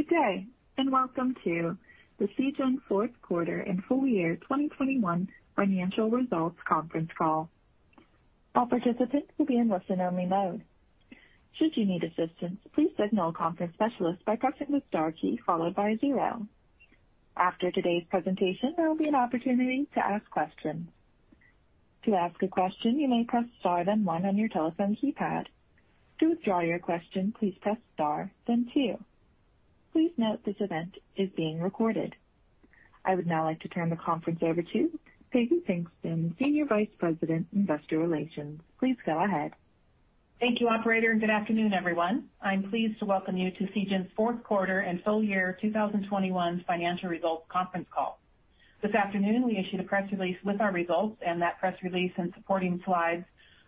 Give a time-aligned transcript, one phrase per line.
[0.00, 0.46] Good day,
[0.78, 1.76] and welcome to
[2.18, 7.50] the Seagen fourth quarter and full year 2021 financial results conference call.
[8.54, 10.62] All participants will be in listen-only mode.
[11.52, 15.74] Should you need assistance, please signal a conference specialist by pressing the star key followed
[15.74, 16.46] by zero.
[17.36, 20.88] After today's presentation, there will be an opportunity to ask questions.
[22.06, 25.48] To ask a question, you may press star then one on your telephone keypad.
[26.20, 28.96] To withdraw your question, please press star then two.
[29.92, 32.14] Please note this event is being recorded.
[33.04, 34.98] I would now like to turn the conference over to
[35.32, 38.60] Peggy Pinkston, Senior Vice President, Investor Relations.
[38.78, 39.52] Please go ahead.
[40.38, 42.28] Thank you, operator, and good afternoon, everyone.
[42.40, 47.44] I'm pleased to welcome you to Seagen's fourth quarter and full year 2021 financial results
[47.48, 48.18] conference call.
[48.82, 52.32] This afternoon, we issued a press release with our results, and that press release and
[52.34, 53.24] supporting slides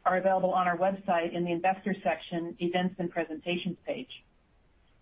[0.07, 4.23] are available on our website in the Investors section, Events and Presentations page.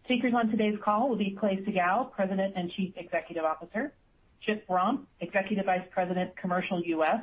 [0.05, 3.93] Speakers on today's call will be Clay Siegall, President and Chief Executive Officer,
[4.41, 7.23] Chip Romp, Executive Vice President, Commercial U.S.,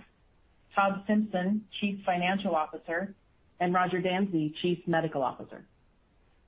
[0.75, 3.13] Todd Simpson, Chief Financial Officer,
[3.59, 5.65] and Roger Dansey, Chief Medical Officer.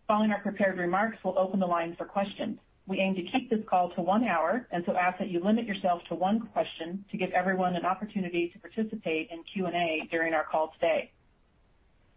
[0.08, 2.59] Following our prepared remarks, we'll open the line for questions.
[2.88, 5.66] We aim to keep this call to one hour, and so ask that you limit
[5.66, 10.44] yourself to one question to give everyone an opportunity to participate in Q&A during our
[10.46, 11.12] call today.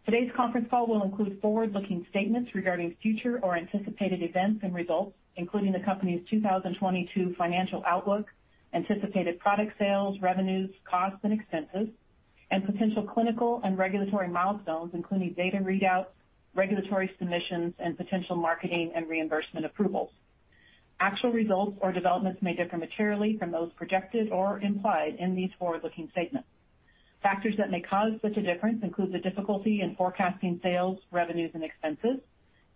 [0.05, 5.70] Today's conference call will include forward-looking statements regarding future or anticipated events and results, including
[5.70, 8.27] the company's 2022 financial outlook,
[8.75, 11.89] anticipated product sales, revenues, costs, and expenses,
[12.50, 16.06] and potential clinical and regulatory milestones, including data readouts,
[16.56, 20.11] regulatory submissions, and potential marketing and reimbursement approvals.
[20.98, 26.08] Actual results or developments may differ materially from those projected or implied in these forward-looking
[26.11, 26.48] statements.
[27.23, 31.62] Factors that may cause such a difference include the difficulty in forecasting sales, revenues, and
[31.62, 32.19] expenses,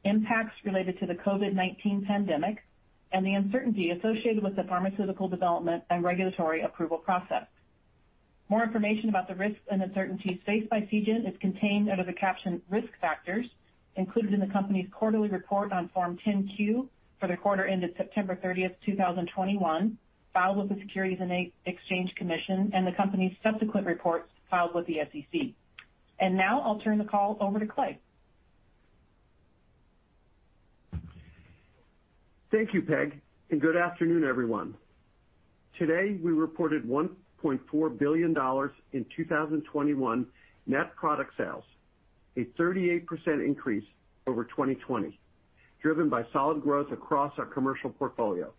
[0.05, 2.63] impacts related to the COVID-19 pandemic,
[3.11, 7.45] and the uncertainty associated with the pharmaceutical development and regulatory approval process.
[8.49, 12.63] More information about the risks and uncertainties faced by Seagen is contained under the caption
[12.71, 13.47] Risk Factors
[13.97, 16.89] included in the company's quarterly report on Form 10-Q
[17.19, 19.99] for the quarter ended September 30th, 2021,
[20.33, 24.99] filed with the Securities and Exchange Commission, and the company's subsequent reports filed with the
[25.13, 25.51] SEC.
[26.33, 27.99] Now I'll turn the call over to Clay.
[32.51, 33.21] Thank you, Peg,
[33.51, 34.75] and good afternoon, everyone.
[35.79, 38.31] Today, we reported $1.4 billion
[38.93, 40.27] in 2021
[40.67, 41.65] net product sales,
[42.37, 43.05] a 38%
[43.45, 43.85] increase
[44.27, 45.19] over 2020,
[45.83, 48.51] driven by solid growth across our commercial portfolio.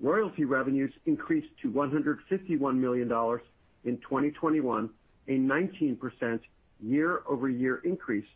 [0.00, 3.12] Royalty revenues increased to $151 million
[3.86, 4.90] in 2021,
[5.28, 6.40] a 19%
[6.82, 8.26] year-over-year increase,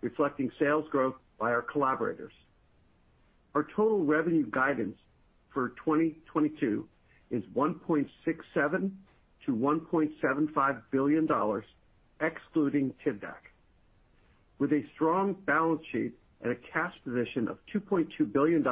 [0.00, 2.32] reflecting sales growth by our collaborators.
[3.54, 4.96] Our total revenue guidance
[5.52, 6.86] for 2022
[7.30, 8.90] is $1.67
[9.46, 11.28] billion-$1.75 billion,
[12.20, 13.42] excluding Tivdak.
[14.58, 18.64] With a strong balance sheet and a cash position of $2.2 billion,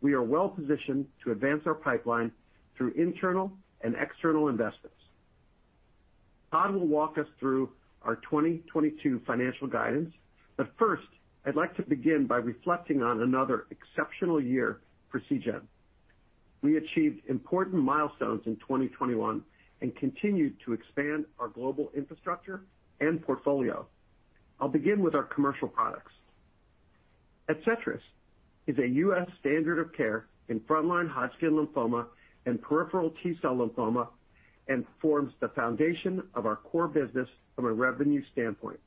[0.00, 2.30] we are well positioned to advance our pipeline
[2.76, 4.96] through internal and external investments.
[6.50, 7.70] Todd will walk us through
[8.02, 10.10] our 2022 financial guidance.
[10.78, 11.06] First,
[11.46, 14.80] I'd like to begin by reflecting on another exceptional year
[15.10, 15.62] for Seagen.
[16.62, 19.42] We achieved important milestones in 2021
[19.80, 22.62] and continued to expand our global infrastructure
[23.00, 23.86] and portfolio.
[24.60, 26.12] I'll begin with our commercial products.
[27.48, 28.00] ADCETRIS
[28.66, 29.28] is a U.S.
[29.40, 32.06] standard of care in frontline Hodgkin lymphoma
[32.44, 34.08] and peripheral T-cell lymphoma
[34.68, 38.78] and forms the foundation of our core business from a revenue standpoint.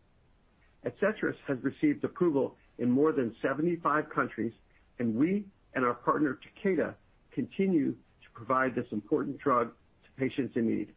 [0.85, 4.51] ADCETRIS has received approval in more than 75 countries,
[4.99, 5.45] and we
[5.75, 6.93] and our partner, Takeda,
[7.33, 10.89] continue to provide this important drug to patients in need.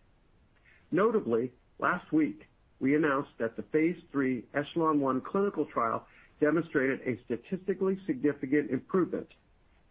[0.92, 2.42] Notably, last week,
[2.80, 6.04] we announced that the phase III ECHELON-1 clinical trial
[6.40, 9.26] demonstrated a statistically significant improvement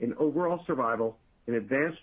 [0.02, 1.18] in overall survival
[1.48, 2.00] in advanced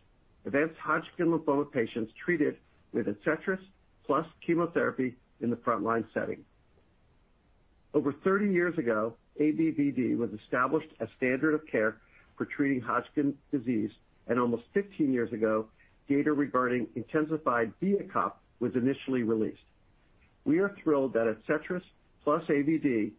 [0.81, 2.57] Hodgkin lymphoma patients treated
[2.93, 3.59] with ADCETRIS
[4.07, 6.45] plus chemotherapy in the frontline setting.
[7.95, 11.97] Over 30 years ago, ABVD was established as standard of care
[12.37, 13.91] for treating Hodgkin disease,
[14.29, 15.67] and almost 15 years ago,
[16.09, 19.63] data regarding intensified BEACOPP was initially released.
[20.45, 21.83] We are thrilled that ADCETRIS
[22.25, 23.13] plus ABVD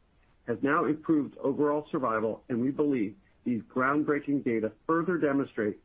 [0.47, 3.15] has now improved overall survival, and we believe
[3.45, 5.77] these groundbreaking data further demonstrate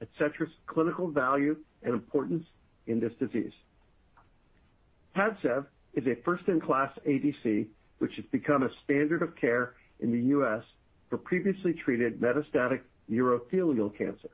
[0.00, 2.44] ADCETRIS' clinical value and importance
[2.86, 3.52] in this disease.
[5.16, 7.66] PADCEV is a first-in-class ADC,
[7.98, 10.62] which has become a standard of care in the U.S.
[11.08, 12.80] for previously treated metastatic
[13.10, 14.30] urothelial cancer.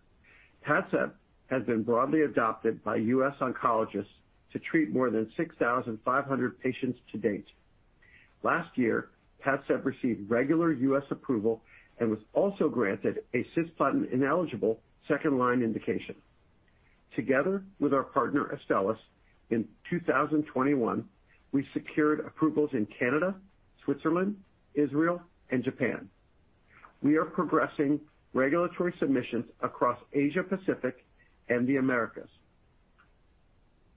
[0.67, 1.11] PADCEV
[1.49, 3.35] has been broadly adopted by U.S.
[3.41, 4.06] oncologists
[4.53, 7.47] to treat more than 6,500 patients to date.
[8.43, 9.09] Last year,
[9.44, 11.03] PADCEV received regular U.S.
[11.11, 11.62] approval
[12.01, 14.79] and was also granted a cisplatin-ineligible
[15.09, 16.15] second-line indication.
[17.16, 18.99] Together with our partner, Astellas,
[19.50, 21.05] in 2021,
[21.52, 23.34] we secured approvals in Canada,
[23.84, 24.37] Switzerland,
[24.75, 26.08] Israel, and Japan.
[27.02, 28.00] We are progressing
[28.34, 31.05] regulatory submissions across Asia Pacific
[31.49, 32.28] and the Americas.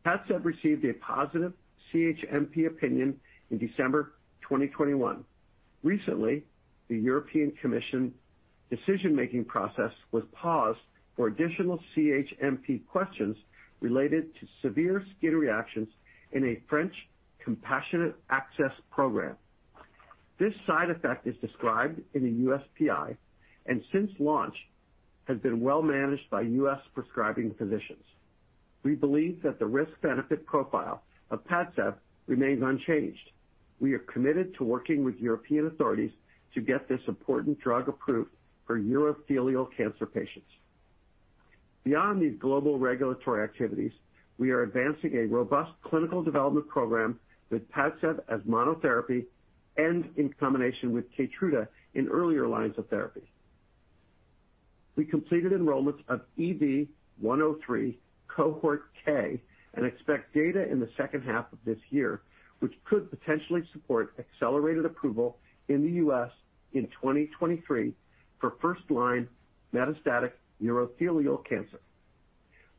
[0.05, 1.53] PADCEV received a positive
[1.93, 3.19] CHMP opinion
[3.49, 4.13] in December
[4.43, 5.23] 2021.
[5.83, 6.45] Recently,
[6.87, 8.13] the European Commission
[8.69, 10.79] decision-making process was paused
[11.15, 13.35] for additional CHMP questions
[13.81, 15.87] related to severe skin reactions
[16.31, 16.93] in a French
[17.43, 19.35] compassionate access program.
[20.39, 22.43] This side effect is described in the
[22.87, 23.15] USPI,
[23.67, 24.55] and since launch,
[25.25, 26.79] has been well managed by U.S.
[26.95, 28.03] prescribing physicians.
[28.83, 31.93] We believe that the risk-benefit profile of PADCEV
[32.27, 33.29] remains unchanged.
[33.79, 36.09] We are committed to working with European authorities
[36.55, 38.31] to get this important drug approved
[38.65, 40.49] for urothelial cancer patients.
[41.83, 43.91] Beyond these global regulatory activities,
[44.37, 47.19] we are advancing a robust clinical development program
[47.49, 49.25] with PADCEV as monotherapy
[49.77, 53.23] and in combination with KEYTRUDA in earlier lines of therapy.
[54.95, 57.97] We completed enrollments of EV-103
[58.27, 59.41] Cohort K
[59.73, 62.21] and expect data in the second half of this year,
[62.59, 65.37] which could potentially support accelerated approval
[65.69, 66.29] in the U.S.
[66.73, 67.93] in 2023
[68.39, 69.27] for first-line
[69.73, 71.79] metastatic urothelial cancer.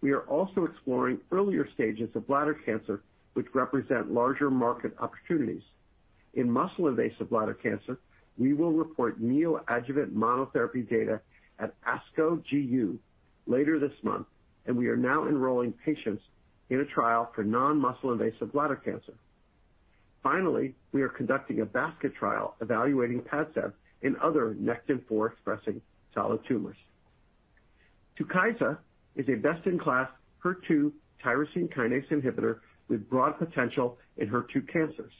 [0.00, 3.02] We are also exploring earlier stages of bladder cancer,
[3.34, 5.62] which represent larger market opportunities.
[6.34, 7.98] In muscle-invasive bladder cancer,
[8.38, 11.20] we will report neoadjuvant monotherapy data
[11.58, 12.98] at ASCO GU
[13.46, 14.26] later this month,
[14.66, 16.22] and we are now enrolling patients
[16.70, 19.12] in a trial for non-muscle invasive bladder cancer.
[20.22, 25.80] Finally, we are conducting a basket trial evaluating PADCEV in other Nectin-4 expressing
[26.14, 26.76] solid tumors.
[28.18, 28.76] TUKYSA
[29.16, 30.08] is a best-in-class
[30.44, 30.92] HER2
[31.24, 35.12] tyrosine kinase inhibitor with broad potential in HER2 cancers.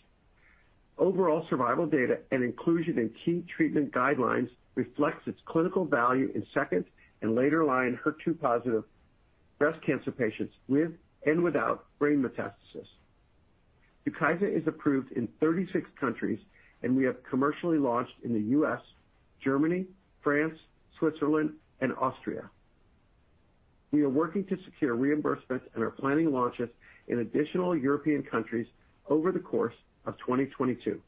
[0.98, 6.84] Overall survival data and inclusion in key treatment guidelines reflects its clinical value in second
[7.22, 8.84] and later-line HER2-positive
[9.58, 10.90] breast cancer patients with
[11.24, 12.86] and without brain metastasis.
[14.06, 16.40] TUKYSA is approved in 36 countries,
[16.82, 18.80] and we have commercially launched in the U.S.,
[19.42, 19.86] Germany,
[20.22, 20.58] France,
[20.98, 22.50] Switzerland, and Austria.
[23.92, 26.70] We are working to secure reimbursement and are planning launches
[27.08, 28.66] in additional European countries
[29.10, 29.74] over the course
[30.06, 30.98] of 2022.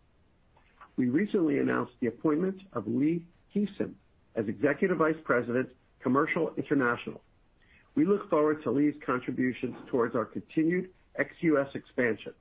[0.98, 3.94] We recently announced the appointment of Lee Heeson
[4.36, 5.70] as Executive Vice President,
[6.02, 7.22] Commercial International.
[7.94, 11.68] We look forward to Lee's contributions towards our continued ex-U.S.
[11.74, 12.34] expansion.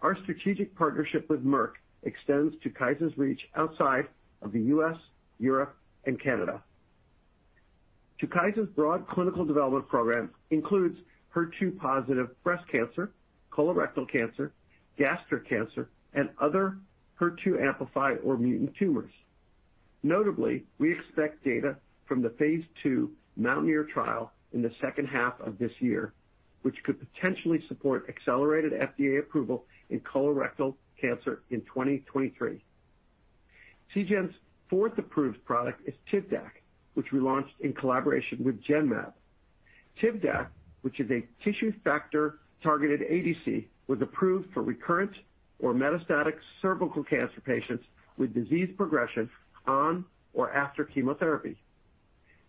[0.00, 1.72] Our strategic partnership with Merck
[2.04, 4.06] extends TUKYSA's reach outside
[4.40, 4.96] of the U.S.,
[5.38, 5.76] Europe,
[6.06, 6.62] and Canada.
[8.22, 10.96] TUKYSA's broad clinical development program includes
[11.34, 13.10] HER2-positive breast cancer,
[13.50, 14.52] colorectal cancer,
[14.96, 16.76] gastric cancer, and other
[17.20, 19.10] HER2-amplified or mutant tumors.
[20.04, 21.76] Notably, we expect data
[22.06, 23.08] from the phase II
[23.40, 26.12] MOUNTAINEER trial in the second half of this year,
[26.62, 32.62] which could potentially support accelerated FDA approval in colorectal cancer in 2023.
[33.92, 34.34] Seagen's
[34.70, 36.61] fourth approved product is TIVDAK,
[36.94, 39.12] which we launched in collaboration with Genmab.
[40.00, 40.48] Tivdak,
[40.82, 45.12] which is a tissue factor-targeted ADC, was approved for recurrent
[45.58, 47.84] or metastatic cervical cancer patients
[48.18, 49.28] with disease progression
[49.66, 51.56] on or after chemotherapy.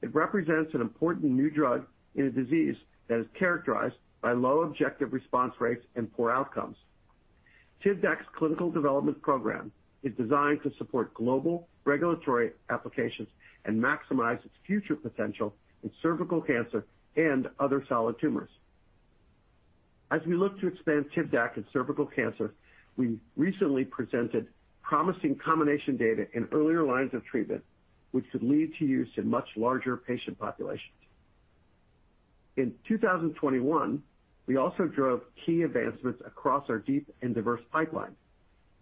[0.02, 1.86] It represents an important new drug
[2.16, 2.76] in a disease
[3.08, 6.78] that is characterized by low objective response rates and poor outcomes.
[7.84, 9.72] Tivdak's clinical development program
[10.04, 13.28] is designed to support global regulatory applications
[13.66, 15.54] and maximize its future potential
[15.84, 16.84] in cervical cancer
[17.16, 18.50] and other solid tumors.
[20.12, 22.54] As we look to expand TIVDAK in cervical cancer,
[22.98, 24.48] we recently presented
[24.82, 27.64] promising combination data in earlier lines of treatment,
[28.12, 30.90] which could lead to use in much larger patient populations.
[32.58, 34.04] In 2021,
[34.46, 38.16] we also drove key advancements across our deep and diverse pipeline.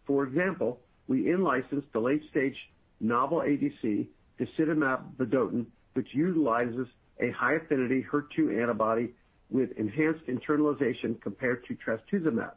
[0.08, 2.58] For example, we in-licensed the late-stage
[3.00, 4.08] novel ADC
[4.42, 6.88] disitamab vedotin, which utilizes
[7.20, 9.10] a high-affinity HER2 antibody
[9.50, 12.54] with enhanced internalization compared to trastuzumab.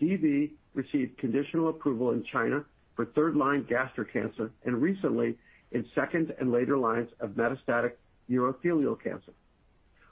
[0.00, 2.64] DV received conditional approval in China
[2.94, 5.36] for third-line gastric cancer and recently
[5.72, 7.92] in second and later lines of metastatic
[8.30, 9.32] urothelial cancer.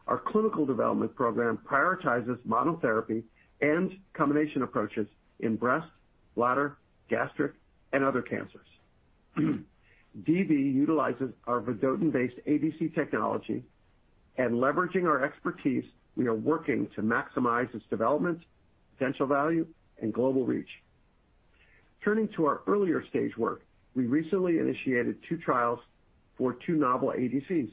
[0.07, 3.23] Our clinical development program prioritizes monotherapy
[3.61, 5.07] and combination approaches
[5.41, 5.87] in breast,
[6.35, 6.77] bladder,
[7.09, 7.53] gastric,
[7.93, 9.57] and other cancers.
[10.23, 13.63] DV utilizes our vedotin-based ADC technology,
[14.37, 15.85] and leveraging our expertise,
[16.17, 18.41] we are working to maximize its development,
[18.97, 19.67] potential value,
[20.01, 20.69] and global reach.
[22.05, 23.63] Turning to our earlier stage work,
[23.97, 25.81] we recently initiated two trials
[26.37, 27.71] for two novel ADCs,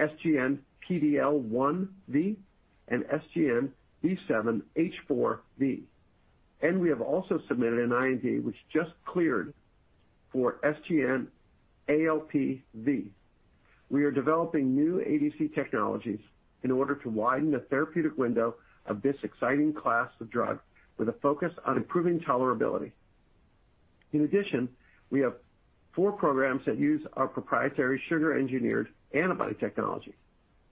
[0.00, 2.36] SGN-PDL1V
[2.88, 3.04] and
[3.38, 5.82] SGN-B7H4V.
[6.74, 7.92] We have also submitted an
[8.22, 9.52] IND, which just cleared
[10.32, 10.56] for
[11.88, 13.06] ALPV.
[13.90, 16.20] We are developing new ADC technologies
[16.62, 18.54] in order to widen the therapeutic window
[18.86, 20.60] of this exciting class of drug
[20.98, 22.92] with a focus on improving tolerability.
[24.12, 24.68] In addition,
[25.10, 25.34] we have
[25.92, 30.14] four programs that use our proprietary sugar-engineered antibody technology.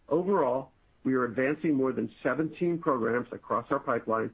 [0.09, 0.71] Overall,
[1.05, 4.31] we are advancing more than 17 programs across our pipeline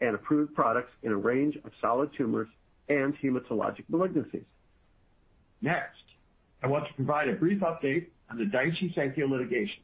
[0.00, 2.48] and approved products in a range of solid tumors
[2.88, 4.44] and hematologic malignancies.
[5.62, 6.02] Next,
[6.62, 9.80] I want to provide a brief update on the Daiichi Sankyo litigation.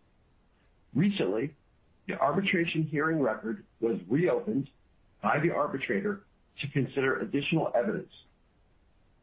[0.94, 1.54] Recently,
[2.08, 4.68] the arbitration hearing record was reopened
[5.22, 6.22] by the arbitrator
[6.60, 8.10] to consider additional evidence.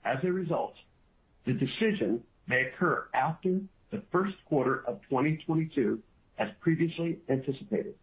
[0.06, 0.76] As a result,
[1.46, 3.60] the decision may occur after
[3.92, 6.00] the first quarter of 2022,
[6.38, 7.96] as previously anticipated.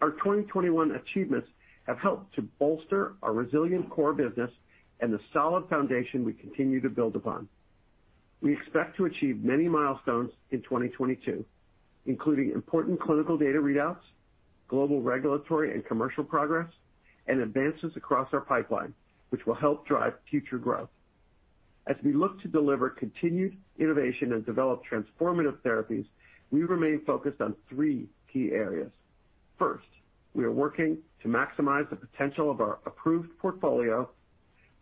[0.00, 1.48] Our 2021 achievements
[1.86, 4.50] have helped to bolster our resilient core business
[5.00, 7.48] and the solid foundation we continue to build upon.
[8.40, 11.44] We expect to achieve many milestones in 2022,
[12.06, 14.00] including important clinical data readouts,
[14.68, 16.68] global regulatory and commercial progress,
[17.26, 18.92] and advances across our pipeline,
[19.30, 20.90] which will help drive future growth.
[21.86, 26.06] As we look to deliver continued innovation and develop transformative therapies,
[26.50, 28.90] we remain focused on three key areas.
[29.58, 29.84] First,
[30.34, 34.08] we are working to maximize the potential of our approved portfolio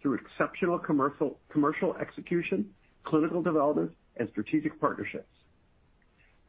[0.03, 2.69] through exceptional commercial execution,
[3.05, 5.29] clinical development, and strategic partnerships.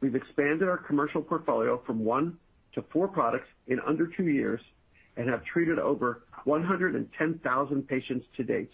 [0.00, 2.36] We've expanded our commercial portfolio from one
[2.74, 4.60] to four products in under two years
[5.16, 8.70] and have treated over 110,000 patients to date.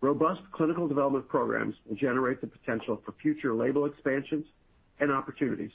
[0.00, 4.46] Robust clinical development programs will generate the potential for future label expansions
[5.00, 5.70] and opportunities.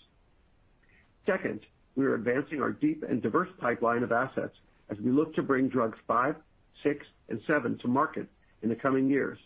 [1.25, 1.61] Second,
[1.95, 4.53] we are advancing our deep and diverse pipeline of assets
[4.89, 6.35] as we look to bring drugs five
[6.83, 8.27] six, and seven to market
[8.61, 9.37] in the coming years,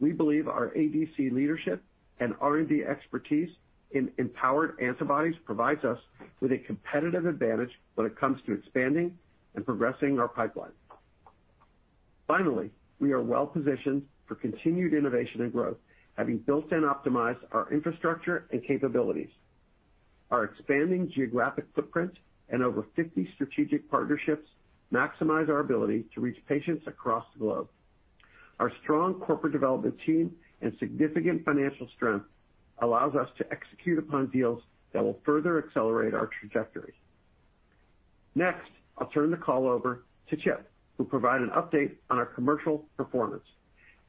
[0.00, 1.82] we believe our ADC leadership
[2.20, 3.48] and R&D expertise
[3.92, 5.98] in empowered antibodies provides us
[6.40, 9.16] with a competitive advantage when it comes to expanding
[9.54, 10.72] and progressing our pipeline.
[12.26, 12.70] Finally,
[13.00, 15.76] we are well-positioned for continued innovation and growth,
[16.16, 19.30] having built and optimized our infrastructure and capabilities.
[20.30, 22.18] Our expanding geographic footprint
[22.50, 24.48] and over 50 strategic partnerships
[24.92, 27.68] maximize our ability to reach patients across the globe.
[28.58, 32.24] Our strong corporate development team and significant financial strength
[32.80, 34.60] allows us to execute upon deals
[34.92, 36.94] that will further accelerate our trajectory.
[38.34, 42.84] Next, I'll turn the call over to Chip, who'll provide an update on our commercial
[42.96, 43.44] performance.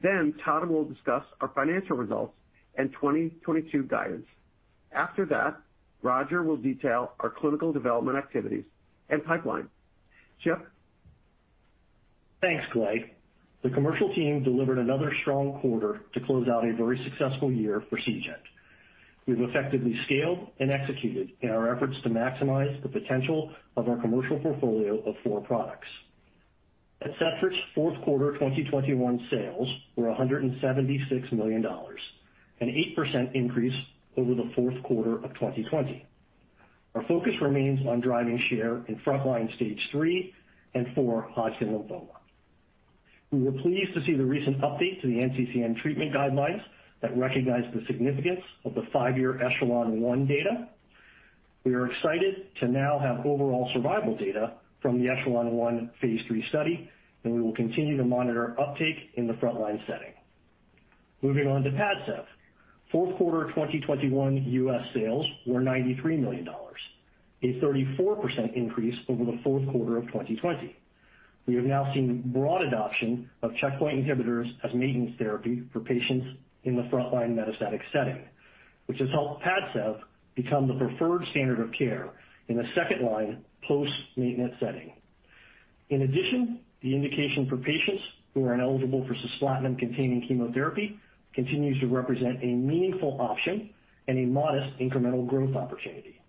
[0.01, 2.33] Then Todd will discuss our financial results
[2.75, 4.25] and 2022 guidance.
[4.93, 5.57] After that,
[6.01, 8.63] Roger will detail our clinical development activities
[9.09, 9.67] and pipeline.
[10.43, 10.59] Chip?
[12.41, 13.13] Thanks, Clay.
[13.61, 17.97] The commercial team delivered another strong quarter to close out a very successful year for
[17.99, 18.39] Seagen.
[19.27, 24.39] We've effectively scaled and executed in our efforts to maximize the potential of our commercial
[24.39, 25.87] portfolio of four products.
[27.01, 29.67] ADCETRIS fourth quarter 2021 sales
[29.97, 32.67] were $176 million, an
[32.97, 33.75] 8% increase
[34.17, 36.05] over the fourth quarter of 2020.
[36.99, 40.33] Our focus remains on driving share in frontline stage three
[40.73, 42.11] and four Hodgkin lymphoma.
[43.31, 46.61] We were pleased to see the recent update to the NCCN treatment guidelines
[47.01, 50.67] that recognize the significance of the five-year ECHELON-1 data.
[51.63, 56.89] We are excited to now have overall survival data from the ECHELON-1 phase III study,
[57.23, 60.11] and we will continue to monitor uptake in the frontline setting.
[61.21, 62.25] Moving on to PADCEV,
[62.91, 64.83] Fourth quarter 2021 U.S.
[64.95, 66.47] sales were $93 million,
[67.43, 70.75] a 34% increase over the fourth quarter of 2020.
[71.45, 76.75] We have now seen broad adoption of checkpoint inhibitors as maintenance therapy for patients in
[76.75, 78.23] the frontline metastatic setting,
[78.87, 79.99] which has helped PADCEV
[80.33, 82.09] become the preferred standard of care
[82.47, 84.93] in the second-line post-maintenance setting.
[85.91, 88.01] In addition, the indication for patients
[88.33, 90.99] who are ineligible for cisplatin-containing chemotherapy
[91.43, 93.69] continues to represent a meaningful option
[94.09, 96.19] and a modest incremental growth opportunity.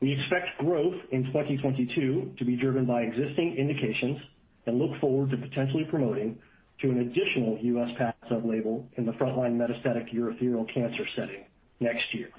[0.00, 4.18] We expect growth in 2022 to be driven by existing indications
[4.66, 6.36] and look forward to potentially promoting
[6.80, 7.58] to an additional
[7.96, 11.44] pass sub-label in the frontline metastatic urothelial cancer setting
[11.80, 12.30] next year.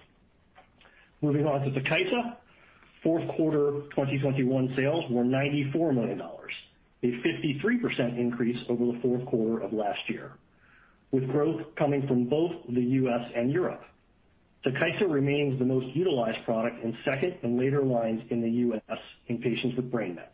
[1.21, 2.37] Moving on to TUKYSA.
[3.03, 9.71] Fourth quarter 2021 sales were $94 million, a 53% increase over the fourth quarter of
[9.71, 10.31] last year
[11.11, 13.31] with growth coming from both the U.S.
[13.35, 13.81] and Europe.
[14.65, 18.97] TUKYSA remains the most utilized product in second and later lines in the U.S.
[19.27, 20.27] in patients with brain mets.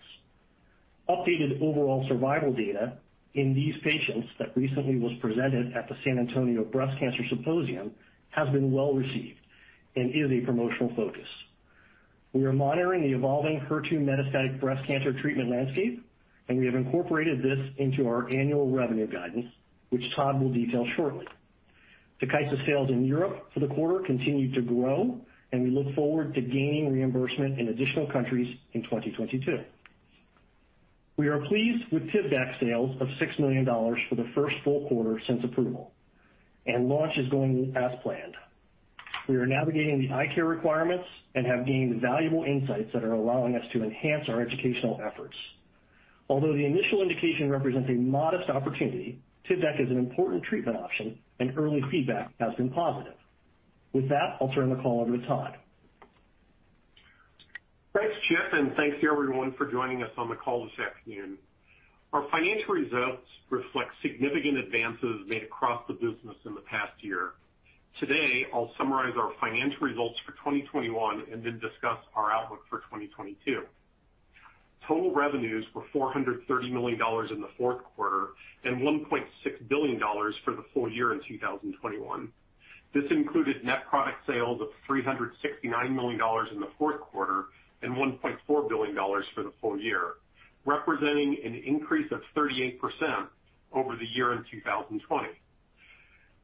[1.08, 2.98] Updated overall survival data
[3.36, 7.92] in these patients that recently was presented at the San Antonio Breast Cancer Symposium
[8.32, 9.40] has been well-received
[9.96, 11.28] and is a promotional focus.
[12.34, 16.04] We are monitoring the evolving HER2 metastatic breast cancer treatment landscape,
[16.50, 19.46] and we have incorporated this into our annual revenue guidance
[19.90, 21.26] which Todd will detail shortly.
[22.22, 25.20] TUKYSA sales in Europe for the quarter continued to grow,
[25.52, 29.60] and we look forward to gaining reimbursement in additional countries in 2022.
[31.18, 35.44] We are pleased with TIVDAK sales of $6 million for the first full quarter since
[35.44, 35.92] approval,
[36.66, 38.36] and launch is going as planned.
[39.30, 43.56] We are navigating the eye care requirements and have gained valuable insights that are allowing
[43.56, 45.36] us to enhance our educational efforts.
[46.30, 51.58] Although the initial indication represents a modest opportunity, TIVDAK is an important treatment option, and
[51.58, 53.14] early feedback has been positive.
[53.94, 55.58] With that, I'll turn the call over to Todd.
[57.96, 61.38] Thanks, Chip, and thanks to everyone for joining us on the call this afternoon.
[62.12, 67.32] Our financial results reflect significant advances made across the business in the past year.
[68.00, 73.64] Today, I'll summarize our financial results for 2021 and then discuss our outlook for 2022.
[74.88, 76.96] Total revenues were $430 million
[77.32, 78.28] in the fourth quarter
[78.64, 80.00] and $1.6 billion
[80.44, 82.28] for the full year in 2021.
[82.94, 86.20] This included net product sales of $369 million
[86.54, 87.46] in the fourth quarter
[87.82, 88.96] and $1.4 billion
[89.34, 90.14] for the full year,
[90.66, 92.80] representing an increase of 38%
[93.74, 95.28] over the year in 2020.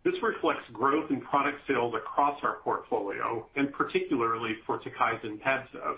[0.04, 5.95] This reflects growth in product sales across our portfolio, and particularly for TUKYSA and PADCEV,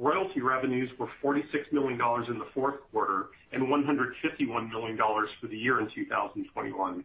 [0.00, 1.94] Royalty revenues were $46 million
[2.28, 4.96] in the fourth quarter and $151 million
[5.40, 7.04] for the year in 2021.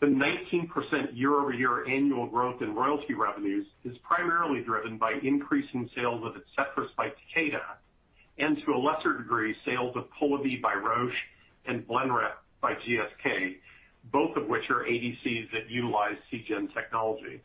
[0.00, 6.32] The 19% year-over-year annual growth in royalty revenues is primarily driven by increasing sales of
[6.34, 7.60] ADCETRIS by Takeda
[8.38, 11.12] and, to a lesser degree, sales of Polivy by Roche
[11.66, 13.56] and BLENREP by GSK,
[14.10, 17.40] both of which are ADCs that utilize Seagen technology.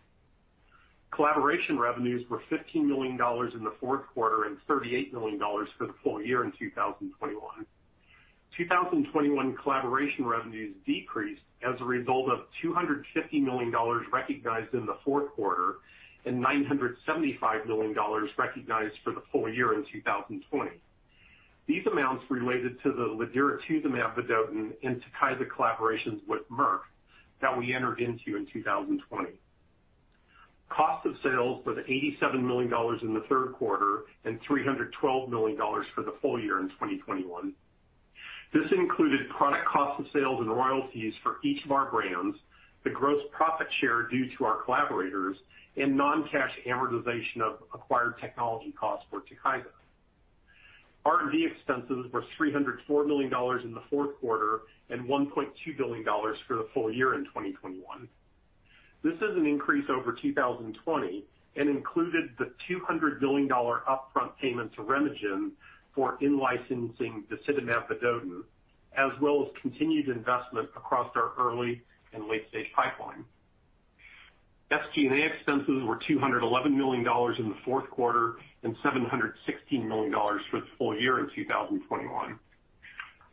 [1.15, 5.39] Collaboration revenues were $15 million in the fourth quarter and $38 million
[5.78, 7.41] for the full year in 2021.
[8.58, 13.01] 2021 collaboration revenues decreased as a result of $250
[13.41, 13.73] million
[14.12, 15.75] recognized in the fourth quarter
[16.25, 17.95] and $975 million
[18.38, 20.71] recognized for the full year in 2020.
[21.67, 26.80] These amounts related to the ladiratuzumab vedotin and TUKYSA collaborations with Merck
[27.41, 29.30] that we entered into in 2020.
[30.76, 32.68] Cost of sales was $87 million
[33.02, 35.58] in the third quarter and $312 million
[35.96, 37.54] for the full year in 2021.
[38.54, 42.38] This included product cost of sales and royalties for each of our brands,
[42.84, 45.38] the gross profit share due to our collaborators,
[45.78, 49.64] and non-cash amortization of acquired technology costs for TUKYSA.
[51.06, 53.28] R&D expenses were $304 million
[53.62, 56.04] in the fourth quarter and $1.2 billion
[56.48, 58.10] for the full year in 2021.
[59.06, 61.24] This is an increase over 2020
[61.58, 65.52] and included the $200 million upfront payment to RemeGen
[65.94, 68.41] for in-licensing disitamab vedotin,
[68.98, 73.24] as well as continued investment across our early and late-stage pipeline.
[74.72, 79.22] SG&A expenses were $211 million in the fourth quarter and $716
[79.88, 80.12] million
[80.50, 82.39] for the full year in 2021.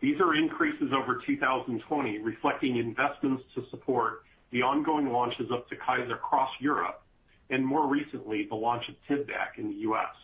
[0.02, 6.50] These are increases over 2020, reflecting investments to support the ongoing launches of TUKYSA across
[6.60, 7.02] Europe,
[7.50, 10.14] and more recently, the launch of TIVDAK in the U.S.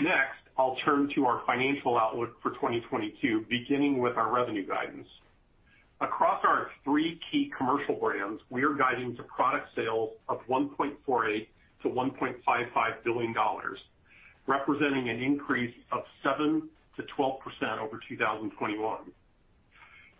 [0.00, 5.08] Next, I'll turn to our financial outlook for 2022, beginning with our revenue guidance.
[6.00, 11.46] Across our three key commercial brands, we are guiding to product sales of $1.48
[11.84, 13.34] billion-$1.55 billion,
[14.46, 16.62] representing an increase of 7%-12%
[17.80, 18.96] over 2021.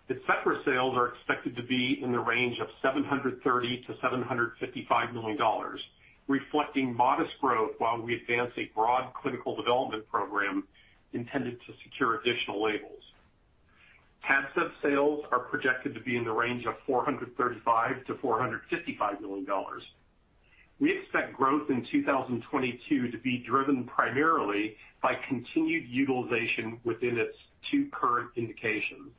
[0.09, 5.37] INPEFA sales are expected to be in the range of $730 million-$755 million,
[6.29, 10.63] reflecting modest growth while we advance a broad clinical development program
[11.13, 13.03] intended to secure additional labels.
[14.29, 19.47] PADCEV sales are projected to be in the range of $435 million-$455 million.
[20.79, 27.37] We expect growth in 2022 to be driven primarily by continued utilization within its
[27.73, 29.11] two current indications,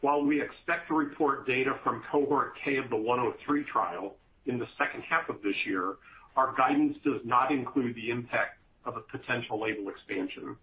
[0.00, 4.14] while we expect to report data from cohort K of the 103 trial
[4.46, 5.96] in the second half of this year,
[6.36, 10.56] our guidance does not include the impact of a potential label expansion.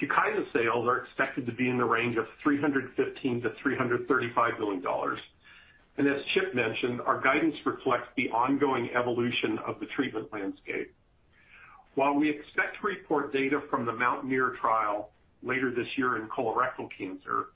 [0.00, 2.88] TUKYSA sales are expected to be in the range of $315
[3.22, 4.84] million-$335 million.
[6.14, 10.92] As Chip mentioned, our guidance reflects the ongoing evolution of the treatment landscape.
[11.94, 15.10] While we expect to report data from the MOUNTAINEER trial
[15.44, 17.48] later this year in colorectal cancer,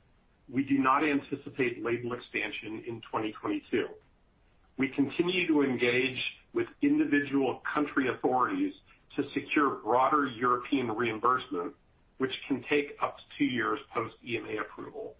[0.52, 3.86] we do not anticipate label expansion in 2022.
[4.78, 6.20] We continue to engage
[6.52, 8.72] with individual country authorities
[9.16, 11.72] to secure broader European reimbursement,
[12.18, 15.14] which can take up to two years post EMA approval.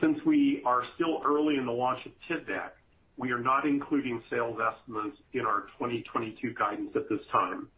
[0.00, 2.70] Since we are still early in the launch of Tivdak,
[3.18, 7.68] we are not including sales estimates in our 2022 guidance at this time.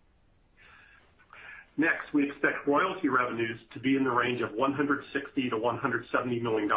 [1.80, 5.00] Next, we expect royalty revenues to be in the range of $160
[5.36, 6.68] million-$170 million,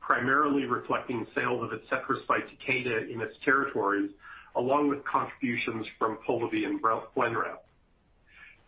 [0.00, 4.10] primarily reflecting sales of ADCETRIS by Takeda in its territories,
[4.54, 7.58] along with contributions from Polivy and BLENREP.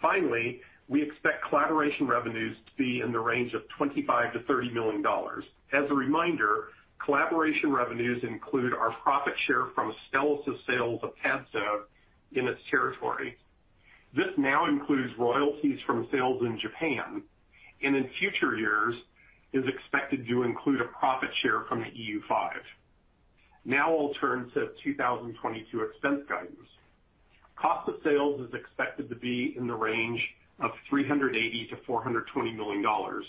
[0.03, 5.05] Finally, we expect collaboration revenues to be in the range of $25 million-$30 million.
[5.73, 6.65] As a reminder,
[7.05, 11.83] collaboration revenues include our profit share from Astellas' sales of PADCEV
[12.33, 13.37] in its territory.
[14.16, 17.22] This now includes royalties from sales in Japan,
[17.83, 18.94] and in future years
[19.52, 22.52] is expected to include a profit share from the EU5.
[23.66, 26.68] Now I'll turn to 2022 expense guidance.
[27.61, 30.22] Cost of sales is expected to be in the range
[30.61, 31.35] of $380
[31.76, 33.22] million-$420 million.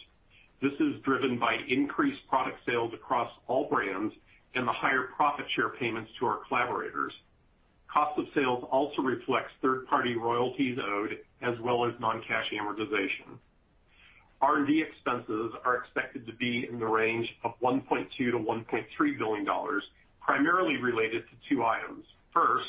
[0.61, 4.13] This is driven by increased product sales across all brands
[4.55, 7.11] and the higher profit share payments to our collaborators,
[7.91, 13.37] Cost of sales also reflects third-party royalties owed, as well as non-cash amortization.
[14.41, 19.47] R&D expenses are expected to be in the range of $1.2 billion-$1.3 billion,
[20.21, 22.05] primarily related to two items.
[22.33, 22.67] First,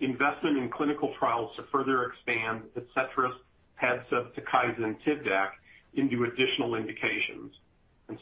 [0.00, 3.32] investment in clinical trials to further expand ADCETRIS,
[3.80, 5.50] PADCEV, TUKYSA, and TIVDAK
[5.94, 7.52] into additional indications.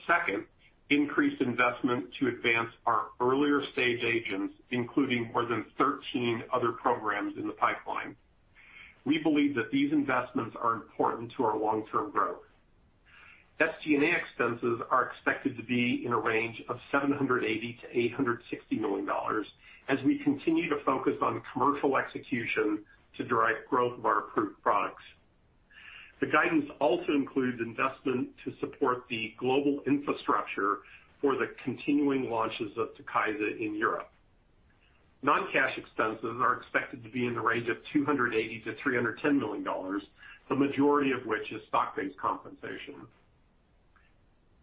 [0.06, 0.44] Second,
[0.90, 7.46] increased investment to advance our earlier stage agents, including more than 13 other programs in
[7.46, 8.14] the pipeline.
[9.04, 12.38] We believe that these investments are important to our long-term growth.
[13.60, 19.08] SG&A expenses are expected to be in a range of $780 million-$860 million
[19.88, 22.80] as we continue to focus on commercial execution
[23.16, 25.02] to drive growth of our approved products.
[26.20, 30.78] The guidance also includes investment to support the global infrastructure
[31.20, 34.10] for the continuing launches of TUKYSA in Europe.
[35.22, 38.32] Non-cash expenses are expected to be in the range of $280
[38.64, 40.00] million-$310 million,
[40.48, 42.94] the majority of which is stock-based compensation.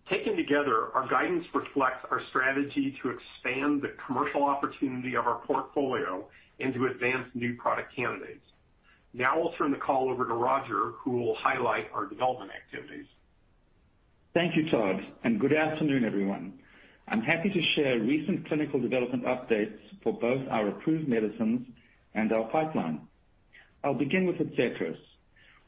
[0.10, 6.24] Taken together, our guidance reflects our strategy to expand the commercial opportunity of our portfolio
[6.60, 8.44] and to advance new product candidates.
[9.14, 13.06] Now I'll turn the call over to Roger, who will highlight our development activities.
[14.34, 16.54] Thank you, Todd, and good afternoon, everyone.
[17.08, 21.68] I'm happy to share recent clinical development updates for both our approved medicines
[22.16, 23.02] and our pipeline.
[23.84, 24.98] I'll begin with ADCETRIS.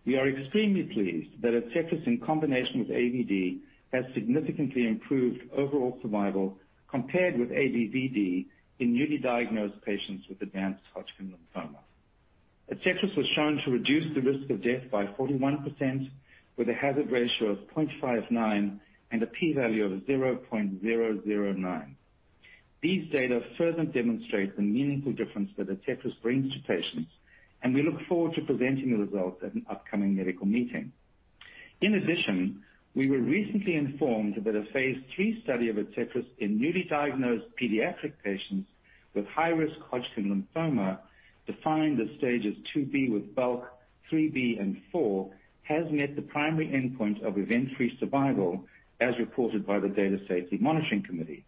[0.08, 3.60] We are extremely pleased that ADCETRIS, in combination with AVD,
[3.94, 6.58] has significantly improved overall survival
[6.90, 8.46] compared with ABVD
[8.80, 11.78] in newly diagnosed patients with advanced Hodgkin lymphoma.
[12.70, 16.10] ADCETRIS was shown to reduce the risk of death by 41%
[16.58, 18.80] with a hazard ratio of 0.59
[19.12, 21.86] and a P value of 0.009.
[22.82, 27.10] These data further demonstrate the meaningful difference that ADCETRIS brings to patients,
[27.62, 30.92] and we look forward to presenting the results at an upcoming medical meeting.
[31.82, 32.64] In addition,
[32.96, 38.14] we were recently informed that a phase III study of ADCETRIS in newly diagnosed pediatric
[38.24, 38.68] patients
[39.14, 40.98] with high-risk Hodgkin lymphoma
[41.46, 43.72] defined as stages 2B with bulk,
[44.12, 45.30] 3B, and 4,
[45.64, 48.64] has met the primary endpoint of event-free survival
[49.02, 51.44] as reported by the Data Safety Monitoring Committee.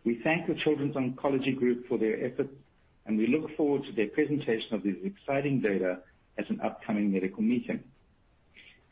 [0.03, 2.53] We thank the Children's Oncology Group for their efforts,
[3.05, 5.99] and we look forward to their presentation of these exciting data
[6.37, 7.81] at an upcoming medical meeting.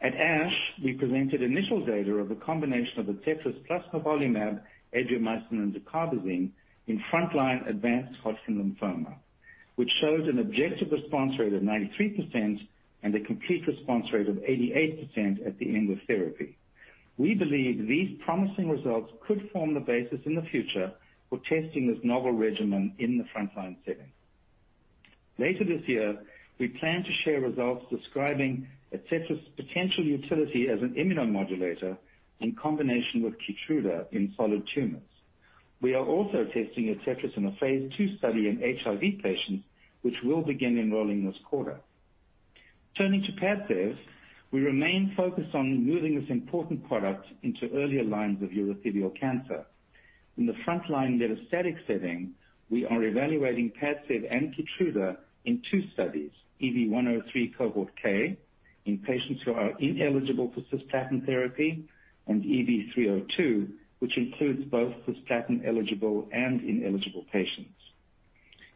[0.02, 4.62] At ASH, we presented initial data of the combination of Adcetris plus nivolumab,
[4.94, 6.50] Adriamycin, and dacarbazine
[6.88, 9.16] in frontline advanced Hodgkin lymphoma,
[9.76, 12.60] which showed an objective response rate of 93%
[13.04, 16.56] and a complete response rate of 88% at the end of therapy.
[17.20, 20.94] We believe these promising results could form the basis in the future
[21.30, 24.10] for testing this novel regimen in the frontline setting.
[25.38, 26.18] Later this year,
[26.60, 31.98] we plan to share results describing ADCETRIS's potential utility as an immunomodulator
[32.40, 35.02] in combination with KEYTRUDA in solid tumors.
[35.82, 39.66] We are also testing ADCETRIS in a phase II study in HIV patients,
[40.04, 41.82] which will begin enrolling this quarter.
[42.98, 43.98] Turning to PADCEV,
[44.52, 49.64] we remain focused on moving this important product into earlier lines of urothelial cancer.
[50.38, 52.32] In the frontline metastatic setting,
[52.70, 56.32] we are evaluating PADCEV and KEYTRUDA in two studies,
[56.64, 58.38] EV-103 Cohort K
[58.86, 61.84] in patients who are ineligible for cisplatin therapy,
[62.28, 67.74] and EV-302, which includes both cisplatin-eligible and ineligible patients.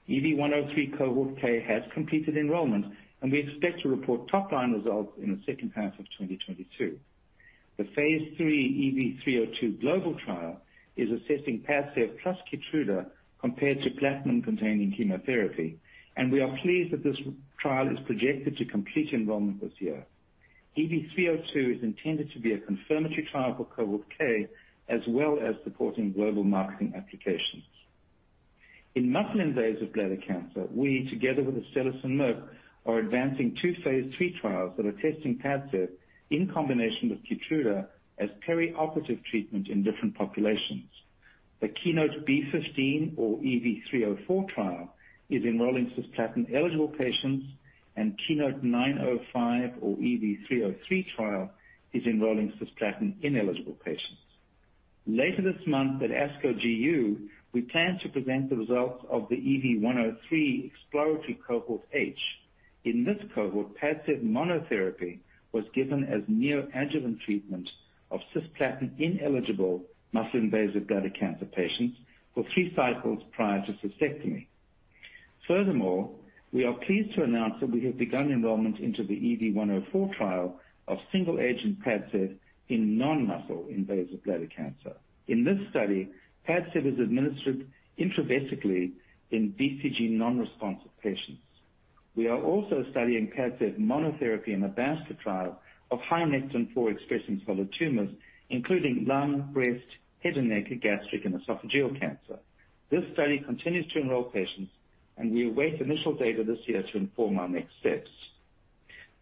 [0.10, 5.40] EV-103 Cohort K has completed enrollment and we expect to report top-line results in the
[5.46, 7.00] second half of 2022.
[7.78, 10.60] The phase III EV-302 global trial
[10.98, 13.06] is assessing PADCEV plus KEYTRUDA
[13.40, 15.78] compared to platinum-containing chemotherapy,
[16.18, 17.18] and we are pleased that this
[17.62, 20.06] trial is projected to complete enrollment this year.
[20.78, 24.48] EV-302 is intended to be a confirmatory trial for Cohort K,
[24.90, 27.64] as well as supporting global marketing applications.
[28.96, 32.44] In muscle-invasive bladder cancer, we, together with Astellas and Merck,
[32.86, 35.90] are advancing two phase III trials that are testing PADCEV
[36.32, 40.90] in combination with KEYTRUDA as perioperative treatment in different populations.
[41.62, 44.94] The KEYNOTE-B15 or EV-304 trial
[45.30, 47.46] is enrolling cisplatin-eligible patients,
[47.96, 51.50] and KEYNOTE-905 or EV-303 trial
[51.94, 54.20] is enrolling cisplatin-ineligible patients.
[55.08, 60.66] Later this month at ASCO GU, we plan to present the results of the EV-103
[60.66, 62.18] exploratory cohort H,
[62.86, 65.20] in this cohort, PADCEV monotherapy
[65.54, 67.70] was given as neoadjuvant treatment
[68.12, 71.98] of cisplatin-ineligible muscle-invasive bladder cancer patients
[72.34, 74.48] for three cycles prior to cystectomy.
[75.48, 76.10] Furthermore,
[76.52, 80.98] we are pleased to announce that we have begun enrollment into the EV-104 trial of
[81.12, 82.36] single-agent PADCEV
[82.68, 84.94] in non-muscle invasive bladder cancer.
[85.30, 86.10] In this study,
[86.48, 87.66] PADCEV is administered
[87.98, 88.92] intravesically
[89.32, 91.40] in BCG non-responsive patients.
[92.16, 98.10] We are also studying PADCEV monotherapy in a basket trial of high Nectin-4-expressing solid tumors,
[98.52, 99.86] including lung, breast,
[100.22, 102.38] head and neck, gastric, and esophageal cancer.
[102.92, 104.72] This study continues to enroll patients,
[105.18, 108.10] and we await initial data this year to inform our next steps.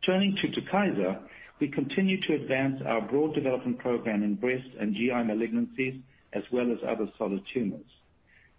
[0.06, 1.20] Turning to TUKYSA,
[1.62, 6.02] we continue to advance our broad development program in breast and GI malignancies,
[6.34, 7.86] as well as other solid tumors.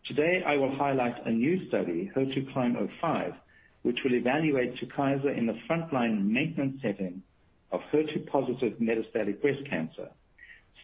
[0.07, 3.37] Today, I will highlight a new study, HER2CLIMB-05,
[3.83, 7.23] which will evaluate TUKYSA in the frontline maintenance setting
[7.73, 10.09] of HER2-positive metastatic breast cancer.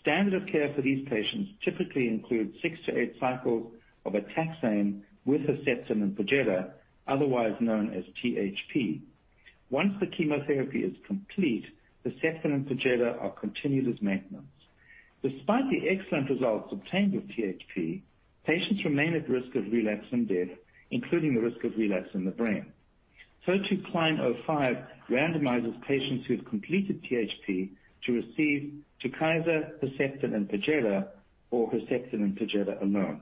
[0.00, 3.72] Standard of care for these patients typically includes six to eight cycles
[4.04, 6.70] of a taxane with Herceptin and Perjeta,
[7.06, 9.00] otherwise known as THP.
[9.70, 11.66] Once the chemotherapy is complete,
[12.04, 14.46] Herceptin and Perjeta are continued as maintenance.
[15.22, 18.00] Despite the excellent results obtained with THP,
[18.44, 20.56] patients remain at risk of relapse and death,
[20.90, 22.72] including the risk of relapse in the brain
[23.46, 24.76] thb 05
[25.10, 27.70] randomizes patients who've completed THP
[28.04, 28.72] to receive
[29.02, 31.06] TUKYSA, Herceptin, and PERJETA
[31.50, 33.20] or Herceptin and PERJETA alone.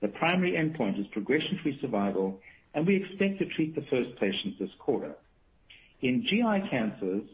[0.00, 2.40] The primary endpoint is progression-free survival,
[2.74, 5.14] and we expect to treat the first patient this quarter.
[6.02, 7.24] In GI cancers,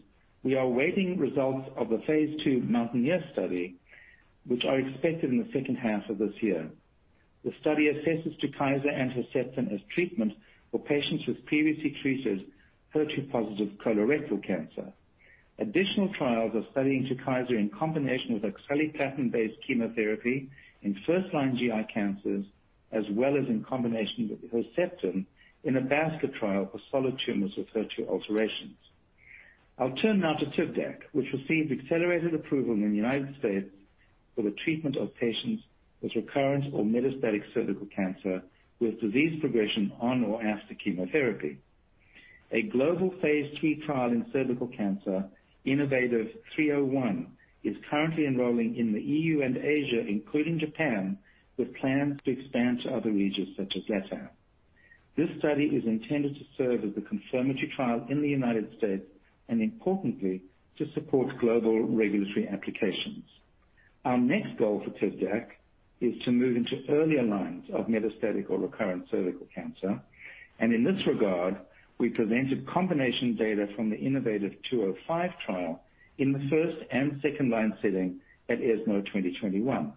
[0.42, 3.76] we are awaiting results of the phase II MOUNTAINEER study,
[4.46, 6.68] which are expected in the second half of this year.
[7.44, 10.34] The study assesses TUKYSA and Herceptin as treatment
[10.78, 12.44] for patients with previously treated
[12.94, 14.92] HER2-positive colorectal cancer.
[15.58, 20.50] Additional trials are studying TUKYSA in combination with oxaliplatin-based chemotherapy
[20.82, 22.44] in first-line GI cancers,
[22.92, 25.24] as well as in combination with Herceptin
[25.64, 28.76] in a basket trial for solid tumors with HER2 alterations.
[29.78, 33.68] I'll turn now to TIVDAK, which received accelerated approval in the United States
[34.34, 35.62] for the treatment of patients
[36.02, 38.42] with recurrent or metastatic cervical cancer
[38.80, 41.58] with disease progression on or after chemotherapy.
[42.52, 45.24] A global phase III trial in cervical cancer,
[45.66, 47.26] innovaTV 301,
[47.64, 51.18] is currently enrolling in the EU and Asia, including Japan,
[51.56, 54.28] with plans to expand to other regions such as LATAM.
[55.16, 59.06] This study is intended to serve as the confirmatory trial in the United States
[59.48, 60.42] and importantly,
[60.76, 63.24] to support global regulatory applications.
[64.04, 65.46] Our next goal for TIVDAK
[66.00, 70.00] is to move into earlier lines of metastatic or recurrent cervical cancer.
[70.60, 71.56] In this regard,
[71.98, 75.80] we presented combination data from the innovaTV 205 trial
[76.18, 79.92] in the first and second-line setting at ESMO 2021.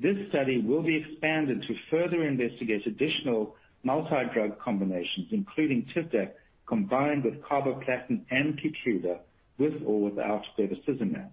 [0.00, 6.30] This study will be expanded to further investigate additional multi-drug combinations, including TIVDAK
[6.66, 9.18] combined with carboplatin and KEYTRUDA,
[9.58, 11.28] with or without bevacizumab.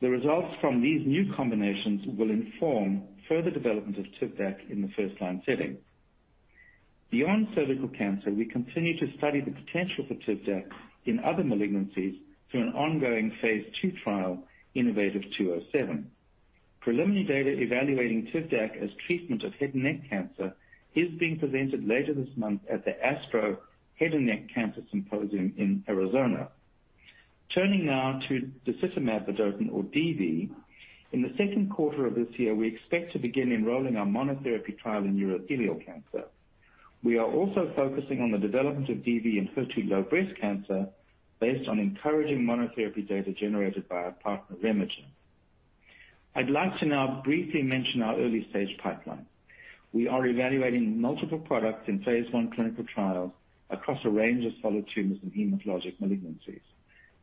[0.00, 5.42] The results from these new combinations will inform further development of TIVDAK in the first-line
[5.44, 5.76] setting.
[7.10, 10.70] Beyond cervical cancer, we continue to study the potential for TIVDAK
[11.04, 12.16] in other malignancies
[12.50, 14.42] through an ongoing phase II trial,
[14.74, 16.04] innovaTV-207.
[16.80, 20.56] Preliminary data evaluating TIVDAK as treatment of head and neck cancer
[20.94, 23.58] is being presented later this month at the ASTRO
[23.98, 26.48] Head and Neck Cancer Symposium in Arizona.
[27.54, 30.50] Turning now to disitamab vedotin or DV.
[31.12, 35.02] In the second quarter of this year, we expect to begin enrolling our monotherapy trial
[35.02, 36.28] in urothelial cancer.
[37.02, 40.86] We are also focusing on the development of DV in HER2-low breast cancer
[41.40, 45.06] based on encouraging monotherapy data generated by our partner, RemeGen.
[46.36, 49.26] I'd like to now briefly mention our early-stage pipeline.
[49.92, 53.32] We are evaluating multiple products in phase I clinical trials
[53.70, 56.60] across a range of solid tumors and hematologic malignancies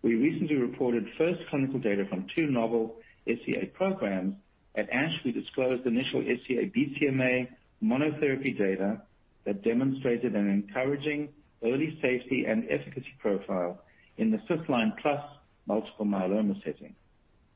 [0.03, 2.95] we recently reported first clinical data from two novel
[3.27, 4.35] SEA programs.
[4.75, 7.47] At ASH, we disclosed initial SEA-BCMA
[7.83, 9.01] monotherapy data
[9.45, 11.29] that demonstrated an encouraging
[11.63, 13.81] early safety and efficacy profile
[14.17, 15.21] in the fifth-line plus
[15.65, 16.95] multiple myeloma setting.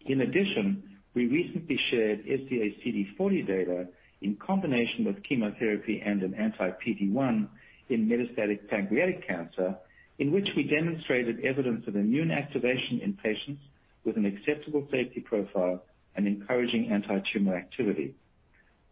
[0.06, 0.82] In addition,
[1.13, 3.88] we recently shared SEA-CD40 data
[4.21, 7.47] in combination with chemotherapy and an anti-PD-1
[7.89, 9.75] in metastatic pancreatic cancer
[10.21, 13.60] in which we demonstrated evidence of immune activation in patients
[14.05, 15.84] with an acceptable safety profile
[16.15, 18.13] and encouraging antitumor activity.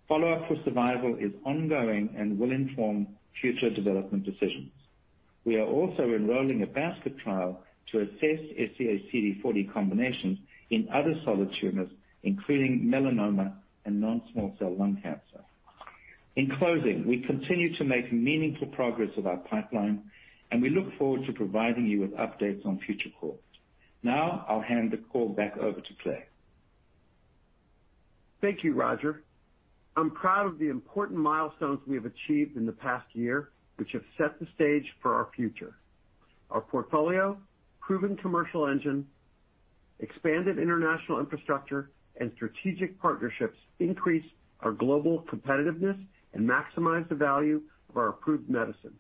[0.07, 3.05] Follow-up for survival is ongoing and will inform
[3.39, 4.71] future development decisions.
[5.45, 10.39] We are also enrolling a basket trial to assess SEA-CD40 combinations
[10.71, 11.89] in other solid tumors,
[12.23, 13.53] including melanoma
[13.85, 15.45] and non-small cell lung cancer.
[16.35, 20.01] In closing, we continue to make meaningful progress with our pipeline
[20.51, 23.39] and we look forward to providing you with updates on future calls.
[24.01, 26.23] Now, I'll hand the call back over to Clay.
[28.41, 29.23] Thank you, Roger.
[29.97, 34.03] I'm proud of the important milestones we have achieved in the past year, which have
[34.17, 35.75] set the stage for our future.
[36.49, 37.38] Our portfolio,
[37.81, 39.05] proven commercial engine,
[39.99, 44.25] expanded international infrastructure, and strategic partnerships increase
[44.62, 46.01] our global competitiveness
[46.33, 48.95] and maximize the value of our approved medicines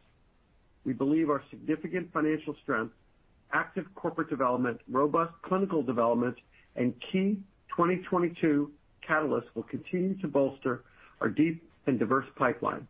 [0.85, 2.93] we believe our significant financial strength,
[3.53, 6.35] active corporate development, robust clinical development,
[6.75, 7.37] and key
[7.75, 8.71] 2022
[9.07, 10.83] catalysts will continue to bolster
[11.21, 12.87] our deep and diverse pipeline.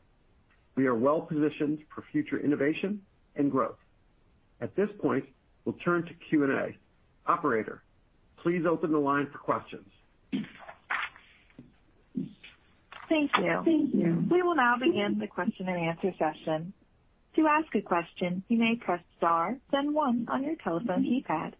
[0.75, 3.01] We are well-positioned for future innovation
[3.35, 3.77] and growth.
[4.61, 5.25] At this point,
[5.65, 6.75] we'll turn to Q&A.
[7.29, 7.81] Operator,
[8.41, 9.85] please open the line for questions.
[13.09, 14.21] Thank you.
[14.31, 16.73] We will now begin the question and answer session.
[17.35, 21.53] To ask a question, you may press star, then one on your telephone keypad.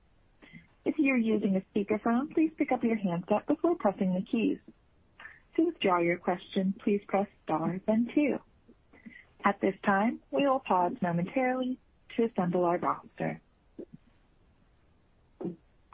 [0.84, 4.58] If you're using a speakerphone, please pick up your handset before pressing the keys.
[5.56, 8.40] To withdraw your question, please press star, then two.
[9.46, 11.78] At this time, we will pause momentarily
[12.16, 13.40] to assemble our roster.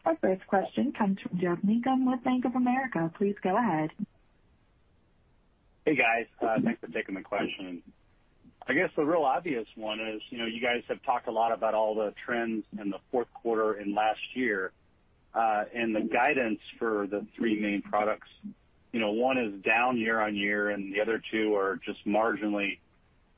[0.06, 3.12] Our first question comes from Geoff Meacham with Bank of America.
[3.18, 3.90] Please go ahead.
[5.84, 6.26] Hey, guys.
[6.42, 7.82] Uh, thanks for taking the question.
[8.68, 11.52] I guess the real obvious one is, you know, you guys have talked a lot
[11.52, 14.72] about all the trends in the fourth quarter and last year,
[15.36, 18.28] uh, and the guidance for the three main products.
[18.92, 22.80] You know, One is down year-on-year, and the other two are just marginally,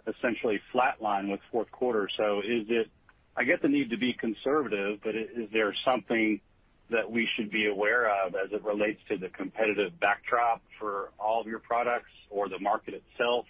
[0.08, 2.08] essentially flatline with fourth quarter.
[2.16, 2.88] So, is it?
[3.36, 6.40] I get the need to be conservative, but is there something
[6.90, 11.42] that we should be aware of as it relates to the competitive backdrop for all
[11.42, 13.46] of your products or the market itself?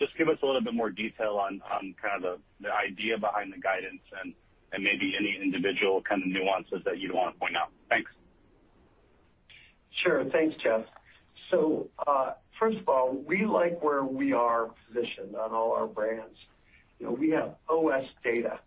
[0.00, 1.60] Just give us a little bit more detail on
[2.00, 4.34] kind of the idea behind the guidance and
[4.82, 7.68] maybe any individual kind of nuances that you'd want to point out.
[7.90, 8.10] Thanks.
[10.02, 10.24] Sure.
[10.32, 10.86] Thanks, Jeff.
[11.50, 16.36] So uh, First of all, we like where we are positioned on all our brands.
[17.00, 18.60] We have OS data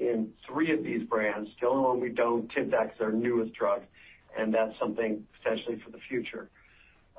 [0.00, 1.48] in three of these brands.
[1.60, 3.82] The only one we don't, TIVDAK, is our newest drug,
[4.36, 6.50] and that's something potentially for the future.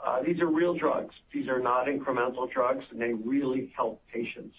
[0.06, 1.14] Uh, these are real drugs.
[1.34, 4.56] These are not incremental drugs, and they really help patients.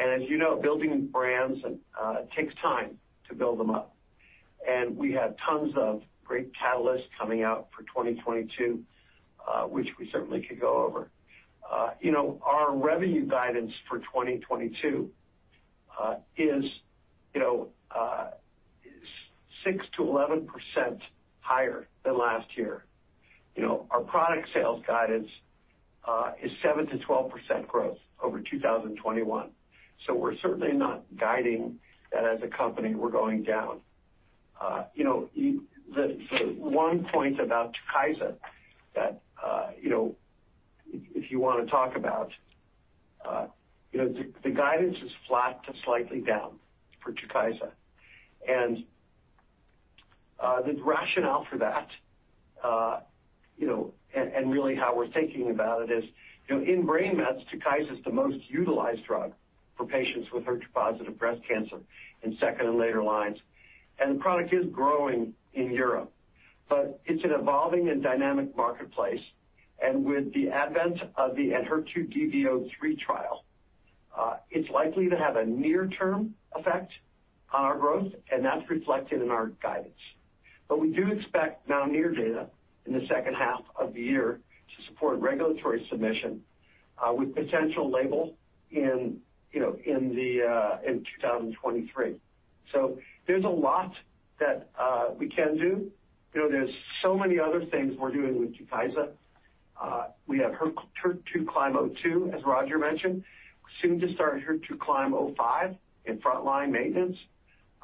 [0.00, 1.58] As you know, building brands
[2.00, 2.98] uh, takes time
[3.28, 3.90] to build them up.
[4.96, 8.80] We have tons of great catalysts coming out for 2022,
[9.46, 11.10] uh, which we certainly could go over.
[12.00, 15.10] You know, our revenue guidance for 2022
[16.38, 16.64] is
[19.66, 20.46] 6%-11%
[21.42, 22.84] higher than last year
[23.90, 25.28] our product sales guidance
[26.08, 29.50] uh, is 7%-12% growth over 2021.
[30.12, 31.76] We're certainly not guiding
[32.12, 33.80] that as a company we're going down.
[34.60, 35.60] Uh, the
[36.58, 38.34] one point about TUKYSA
[38.94, 39.70] that uh,
[40.92, 42.30] if you want to talk about,
[43.92, 46.52] the guidance is flat to slightly down
[47.02, 47.70] for TUKYSA.
[50.66, 51.88] The rationale for that
[54.14, 56.04] and really how we're thinking about it is,
[56.48, 59.32] in brain mets, TUKYSA is the most utilized drug
[59.76, 61.78] for patients with HER2-positive breast cancer
[62.22, 63.38] in second and later lines.
[63.98, 66.12] The product is growing in Europe.
[66.68, 69.20] but It's an evolving and dynamic marketplace.
[69.96, 73.44] With the advent of the enhertu 2 dvo 3 trial,
[74.16, 76.90] uh, it's likely to have a near-term effect
[77.52, 79.98] on our growth, and that's reflected in our guidance.
[80.70, 82.46] We do expect MOUNTAINEER data
[82.86, 84.40] in the second half of the year
[84.76, 86.40] to support regulatory submission
[86.98, 88.34] uh, with potential label
[88.70, 89.18] in
[89.56, 92.16] uh, 2023.
[93.26, 93.92] There's a lot
[94.40, 95.90] that uh, we can do.
[96.34, 96.70] You know, There's
[97.02, 99.08] so many other things we're doing with TUKYSA.
[100.26, 103.22] We have HER2CLIMB-02, as Roger mentioned.
[103.80, 105.76] Soon to start HER2CLIMB-05
[106.06, 107.16] in frontline maintenance.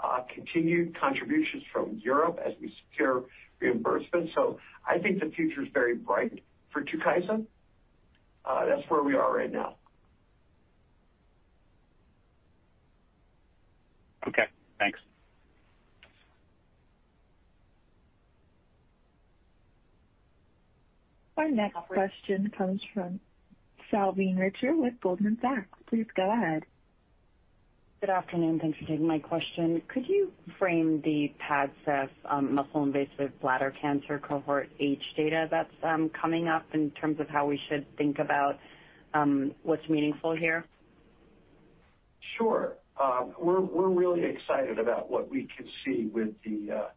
[0.02, 3.24] Uh, continued contributions from Europe as we secure
[3.60, 4.30] reimbursement.
[4.88, 6.42] I think the future is very bright
[6.72, 7.44] for TUKYSA.
[8.46, 9.74] Uh, that's where we are right now.
[14.26, 14.44] Okay,
[14.78, 14.98] thanks.
[21.36, 23.20] Our next question comes from
[23.92, 25.68] Salveen Richter with Goldman Sachs.
[25.90, 26.64] Please go ahead.
[28.00, 28.58] Good afternoon.
[28.58, 29.82] Thanks for taking my question.
[29.92, 36.48] Could you frame the PADCEV um, muscle-invasive bladder cancer cohort H data that's um, coming
[36.48, 38.58] up in terms of how we should think about
[39.12, 40.64] um, what's meaningful here?
[42.38, 42.72] Sure.
[43.38, 46.30] We're really excited about what we can see with
[46.74, 46.88] uh,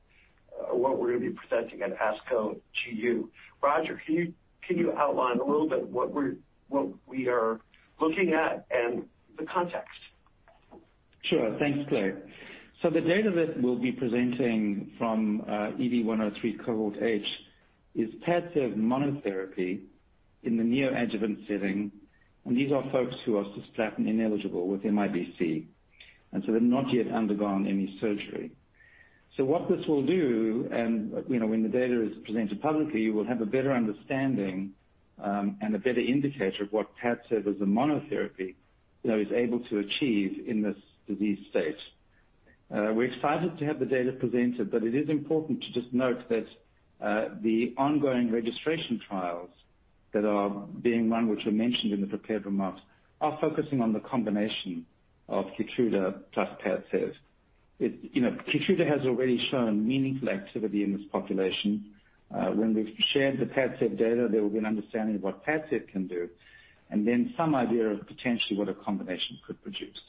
[0.72, 3.30] what we're going to be presenting at ASCO GU.
[3.62, 6.14] Roger, can you outline a little bit what
[7.06, 7.60] we are
[8.00, 9.04] looking at and
[9.38, 9.90] the context?
[11.26, 11.56] Sure.
[11.60, 12.14] Thanks, Clay.
[12.84, 17.26] The data that we'll be presenting from uh, EV-103 Cohort H
[17.96, 19.84] is PADCEV monotherapy
[20.44, 21.94] in the neoadjuvant setting,
[22.44, 25.64] and these are folks who are cisplatin ineligible with MIBC,
[26.34, 28.52] and so they've not yet undergone any surgery.
[29.38, 33.46] What this will do, and when the data is presented publicly, you will have a
[33.46, 34.72] better understanding
[35.24, 38.56] um, and a better indicator of what PADCEV as a monotherapy
[39.06, 40.76] is able to achieve in this
[41.08, 41.78] disease state.
[42.74, 46.20] Uh, we're excited to have the data presented, but it is important to just note
[46.30, 46.46] that
[47.02, 49.50] uh, the ongoing registration trials
[50.14, 50.50] that are
[50.82, 52.82] being run, which were mentioned in the prepared remarks,
[53.22, 54.86] are focusing on the combination
[55.30, 57.14] of KEYTRUDA plus PADCEV.
[57.82, 61.86] KEYTRUDA has already shown meaningful activity in this population.
[62.34, 65.88] Uh, when we've shared the PADCEV data, there will be an understanding of what PADCEV
[65.90, 66.30] can do,
[66.92, 70.00] and then some idea of potentially what a combination could produce.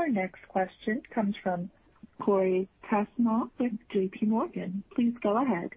[0.00, 1.68] Our next question comes from
[2.22, 4.82] Cory Kasimov with JPMorgan.
[4.96, 5.68] Please go ahead.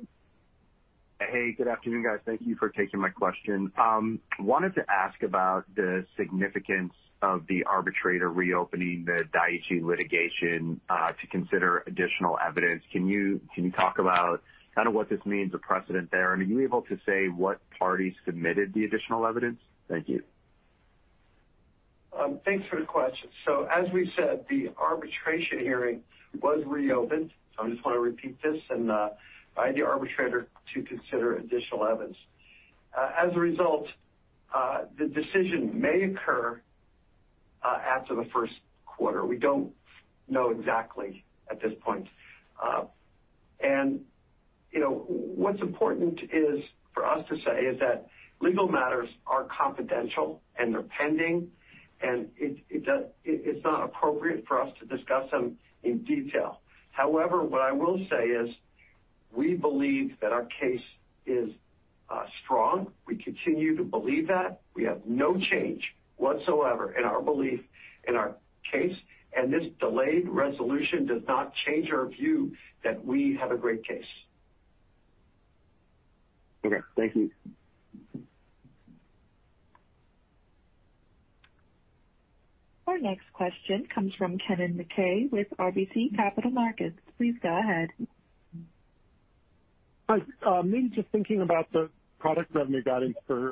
[1.19, 2.19] Hey, good afternoon, guys.
[2.25, 3.69] Thank you for taking my question.
[3.77, 11.11] Um, wanted to ask about the significance of the arbitrator reopening the Daiichi litigation uh,
[11.19, 12.81] to consider additional evidence.
[12.93, 13.41] Can you
[13.75, 14.41] talk about
[14.73, 16.31] kind of what this means, the precedent there?
[16.31, 19.59] Are you able to say what parties submitted the additional evidence?
[19.89, 20.23] Thank you.
[22.19, 23.29] Um, thanks for the question.
[23.75, 26.01] As we said, the arbitration hearing
[26.41, 27.31] was reopened.
[27.57, 29.11] I just want to repeat this, and by
[29.69, 32.17] uh, the arbitrator to consider additional evidence.
[32.97, 33.87] Uh, as a result,
[34.53, 36.61] uh, the decision may occur
[37.63, 38.53] after the first
[38.85, 39.25] quarter.
[39.25, 39.71] We don't
[40.27, 42.07] know exactly at this point.
[45.35, 46.19] What's important
[46.93, 48.07] for us to say is that
[48.39, 51.49] legal matters are confidential, and they're pending,
[52.03, 56.59] and it's not appropriate for us to discuss them in detail.
[56.91, 58.53] However, what I will say is
[59.35, 60.81] we believe that our case
[61.25, 61.49] is
[62.09, 62.87] uh, strong.
[63.07, 64.61] We continue to believe that.
[64.75, 65.81] We have no change
[66.17, 67.59] whatsoever in our belief
[68.07, 68.35] in our
[68.69, 68.95] case,
[69.35, 72.51] and this delayed resolution does not change our view
[72.83, 74.03] that we have a great case.
[76.65, 76.79] Okay.
[76.97, 77.31] Thank you.
[82.87, 86.97] Our next question comes from Kennen MacKay with RBC Capital Markets.
[87.17, 87.89] Please go ahead.
[90.09, 90.17] Hi.
[90.45, 93.51] Um, maybe just thinking about the product revenue guidance for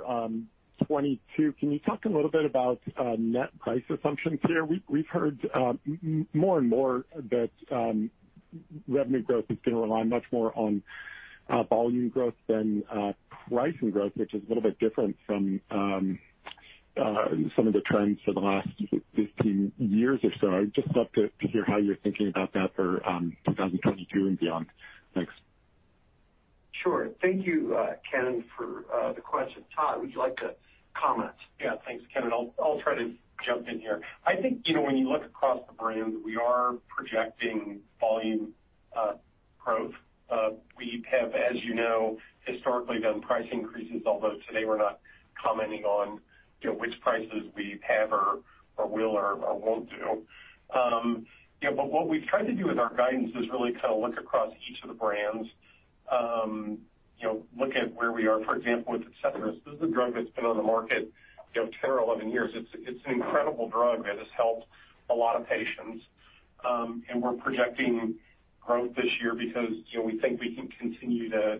[0.81, 4.65] 2022, um, can you talk a little bit about uh, net price assumptions here?
[4.89, 5.79] We've heard um,
[6.33, 7.49] more and more that
[8.87, 10.83] revenue growth is gonna rely much more on
[11.47, 13.13] uh, volume growth than uh,
[13.49, 15.61] pricing growth, which is a little bit different from
[16.97, 18.67] some of the trends for the last
[19.15, 20.51] 15 years or so.
[20.53, 24.67] I'd just love to hear how you're thinking about that for um, 2022 and beyond.
[25.15, 25.31] Thanks.
[26.83, 27.09] Sure.
[27.21, 29.63] Thank you, uh, Ken, for uh, the question.
[29.75, 30.53] Todd, would you like to
[30.93, 31.31] comment?
[31.59, 31.75] Yeah.
[31.85, 32.29] Thanks, Ken.
[32.33, 33.11] I'll try to
[33.45, 34.01] jump in here.
[34.25, 38.49] I think, you know, when you look across the brands, we are projecting volume
[38.95, 39.13] uh,
[39.59, 39.93] growth.
[40.77, 44.99] We have, as you know, historically done price increases, although today we're not
[45.41, 46.19] commenting on
[46.69, 48.39] which prices we have or
[48.87, 50.21] will or won't do.
[50.79, 51.25] Um,
[51.61, 54.51] but What we've tried to do with our guidance is really kind of look across
[54.69, 55.47] each of the brands,
[56.09, 56.79] um,
[57.19, 58.43] You know, look at where we are.
[58.45, 61.09] For example, with ADCETRIS, this is a drug that's been on the market
[61.53, 62.51] you know, 10 or 11 years.
[62.55, 64.65] It's an incredible drug that has helped
[65.09, 66.03] a lot of patients.
[66.67, 68.15] Um, we're projecting
[68.65, 71.59] growth this year because you know we think we can continue to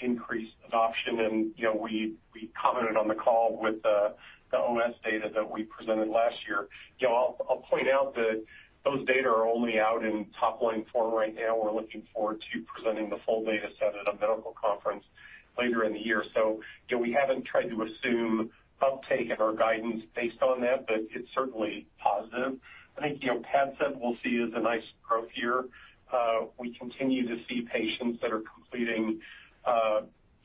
[0.00, 1.52] increased adoption.
[1.56, 2.14] You know, we
[2.60, 4.14] commented on the call with the
[4.52, 6.68] OS data that we presented last year.
[6.98, 8.42] You know, I'll point out that
[8.84, 11.56] those data are only out in top-line form right now.
[11.60, 15.04] We're looking forward to presenting the full data set at a medical conference
[15.58, 16.22] later in the year.
[16.34, 16.60] You
[16.92, 18.50] know, we haven't tried to assume
[18.80, 22.54] uptake in our guidance based on that, but it's certainly positive.
[22.96, 25.64] I think, you know, PADCEV we'll see as a nice growth year.
[26.12, 29.20] Uh, we continue to see patients that are completing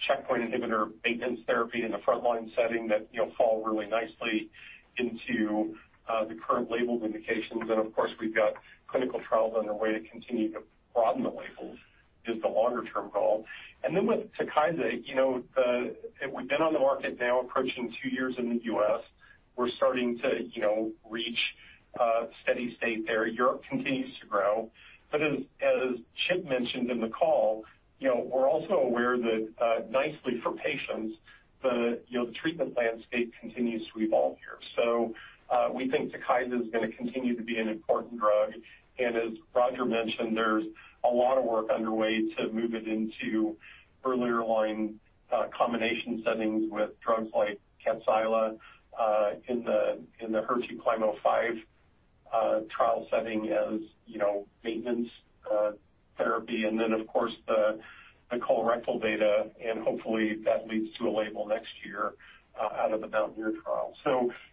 [0.08, 3.08] checkpoint inhibitor maintenance therapy in the frontline setting that
[3.38, 4.50] fall really nicely
[4.98, 5.76] into
[6.10, 7.64] uh, the current labeled indications.
[7.70, 8.54] Of course, we've got
[8.88, 10.60] clinical trials underway to continue to
[10.94, 11.78] broaden the labels
[12.26, 13.46] is the longer-term goal.
[13.94, 15.04] Then with TUKYSA,
[16.36, 19.02] we've been on the market now approaching two years in the U.S.
[19.58, 21.38] We're starting to reach
[22.00, 23.28] uh, steady state there.
[23.28, 24.72] Europe continues to grow.
[25.14, 25.96] As
[26.28, 27.66] Chip mentioned in the call,
[28.12, 31.18] we're also aware that uh, nicely for patients,
[31.62, 32.00] the
[32.42, 34.58] treatment landscape continues to evolve here.
[35.50, 38.54] Uh, we think TUKYSA is going to continue to be an important drug.
[39.00, 40.64] As Roger mentioned, there's
[41.04, 43.56] a lot of work underway to move it into
[44.04, 45.00] earlier line
[45.32, 48.58] uh, combination settings with drugs like KADCYLA
[49.48, 51.60] in the HER2CLIMB-05
[52.70, 53.80] trial setting as
[54.64, 55.10] maintenance
[56.18, 57.80] therapy, and then, of course, the
[58.34, 62.14] colorectal data, and hopefully that leads to a label next year
[62.60, 63.94] uh, out of the MOUNTAINEER trial.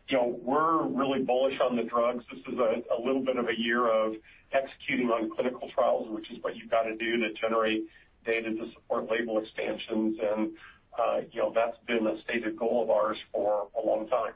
[0.08, 2.22] You know, we're really bullish on the drugs.
[2.30, 4.12] This is a little bit of a year of
[4.52, 7.84] executing on clinical trials, which is what you've got to do to generate
[8.26, 10.18] data to support label expansions.
[10.20, 14.32] Uh, you know, that's been a stated goal of ours for a long time.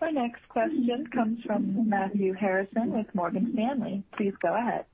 [0.00, 4.02] Our next question comes from Matthew Harrison with Morgan Stanley.
[4.16, 4.86] Please go ahead.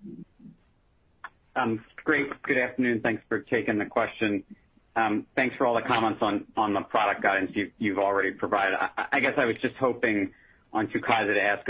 [1.54, 2.28] Um, great.
[2.42, 3.00] Good afternoon.
[3.02, 4.42] Thanks for taking the question.
[4.96, 8.78] Um, thanks for all the comments on the product guidance you've already provided.
[8.96, 10.32] I guess I was just hoping
[10.72, 11.68] on TUKYSA to ask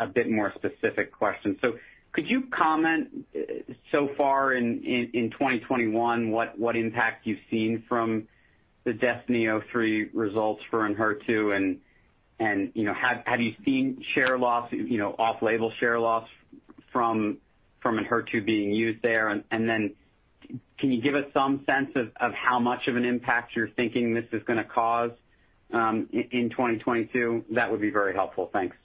[0.00, 1.56] a bit more specific question.
[2.12, 4.80] Could you comment uh, so far in
[5.12, 8.26] 2021 what impact you've seen from
[8.84, 11.76] the DESTINY-Breast03 results for ENHERTU
[12.38, 16.28] and you know, have you seen share loss, you know, off-label share loss
[16.92, 17.38] from
[17.84, 19.28] Enhertu being used there?
[19.28, 19.94] And then
[20.78, 24.26] can you give us some sense of how much of an impact you're thinking this
[24.32, 25.12] is going to cause
[25.72, 27.46] um, in 2022?
[27.54, 28.50] That would be very helpful.
[28.52, 28.76] Thanks.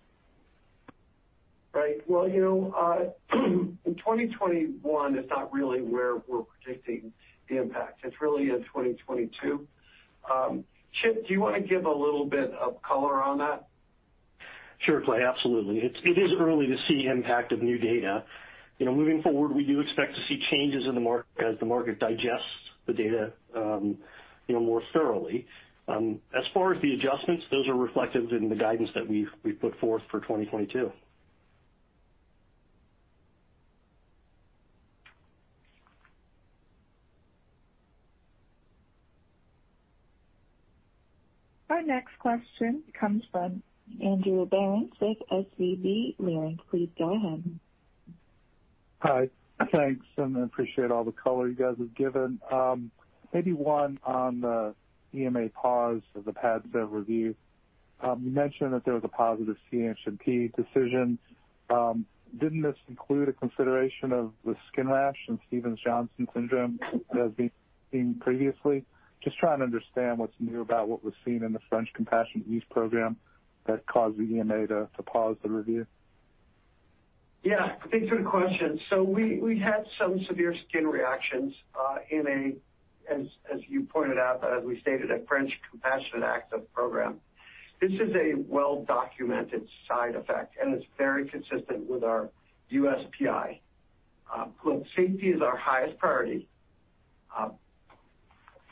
[1.73, 2.01] Right.
[2.05, 7.13] Well, you know, uh, in 2021, it's not really where we're predicting
[7.49, 7.99] the impact.
[8.03, 9.65] It's really in 2022.
[10.29, 10.65] Um,
[11.01, 13.65] Chip, do you want to give a little bit of color on that?
[14.79, 15.19] Sure, Clay.
[15.23, 15.77] Absolutely.
[15.79, 18.23] It is early to see impact of new data.
[18.79, 22.43] Moving forward, we do expect to see changes in the market as the market digests
[22.87, 23.97] the data um,
[24.49, 25.45] more thoroughly.
[25.87, 29.29] Um, as far as the adjustments, those are reflected in the guidance that we've
[29.61, 30.91] put forth for 2022.
[41.81, 43.63] Our next question comes from
[44.03, 46.59] Andrew Berens with SVB Leerink.
[46.69, 47.59] Please go ahead.
[48.99, 49.29] Hi.
[49.71, 52.39] Thanks, and I appreciate all the color you guys have given.
[52.51, 52.91] Um,
[53.33, 54.75] maybe one on the
[55.15, 57.33] EMA pause of the PADCEV review.
[58.01, 61.17] Um, you mentioned that there was a positive CHMP decision.
[61.71, 62.05] Um,
[62.39, 66.79] didn't this include a consideration of the skin rash and Stevens-Johnson syndrome
[67.19, 67.51] as being
[67.91, 68.85] seen previously?
[69.23, 72.63] Just trying to understand what's new about what was seen in the French compassionate use
[72.71, 73.17] program
[73.67, 75.85] that caused the EMA to pause the review.
[77.43, 77.73] Yeah.
[77.91, 78.79] Thanks for the question.
[78.89, 82.51] So We had some severe skin reactions, uh, in a,
[83.13, 87.19] as you pointed out, as we stated, a French compassionate Use program.
[87.79, 92.29] This is a well-documented side effect, and it's very consistent with our
[92.71, 93.59] USPI.
[94.31, 96.47] Uh, look, safety is our highest priority.
[97.35, 97.49] Uh,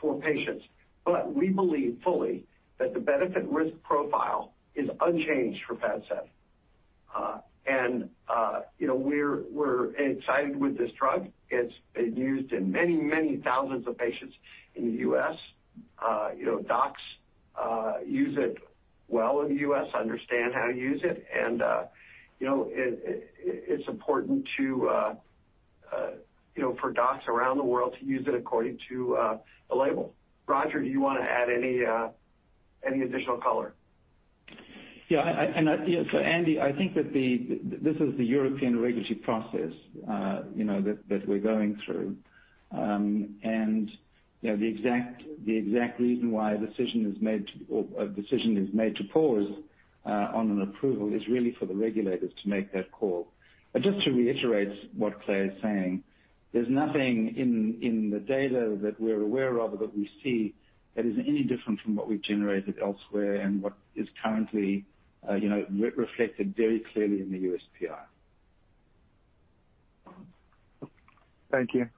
[0.00, 0.64] for patients,
[1.04, 2.44] but we believe fully
[2.78, 6.24] that the benefit risk profile is unchanged for PADCEV.
[7.14, 7.38] Uh,
[8.28, 11.28] uh, you know, we're excited with this drug.
[11.50, 14.34] It's been used in many, many thousands of patients
[14.76, 15.36] in the U.S.
[16.04, 17.00] Uh, you know, docs
[18.06, 18.56] use it
[19.08, 21.62] well in the U.S., understand how to use it, and
[22.40, 24.88] you know, it's important to
[26.80, 29.38] for docs around the world to use it according to
[29.70, 30.12] the uh, label.
[30.46, 32.08] Roger, do you want to add uh,
[32.86, 33.72] any additional color?
[35.08, 35.20] Yeah.
[35.22, 39.72] Andy, I think that this is the European regulatory process
[40.10, 42.16] uh, that we're going through.
[42.72, 43.36] Um,
[44.42, 45.22] the exact
[46.00, 49.48] reason why a decision is made to pause
[50.04, 53.28] on an approval is really for the regulators to make that call.
[53.80, 56.02] Just to reiterate what Clay is saying,
[56.52, 60.54] there's nothing in the data that we're aware of or that we see
[60.96, 64.84] that is any different from what we've generated elsewhere and what is currently
[65.28, 65.34] uh,
[65.96, 67.38] reflected very clearly in the
[67.84, 68.00] USPI.
[71.52, 71.88] Thank you.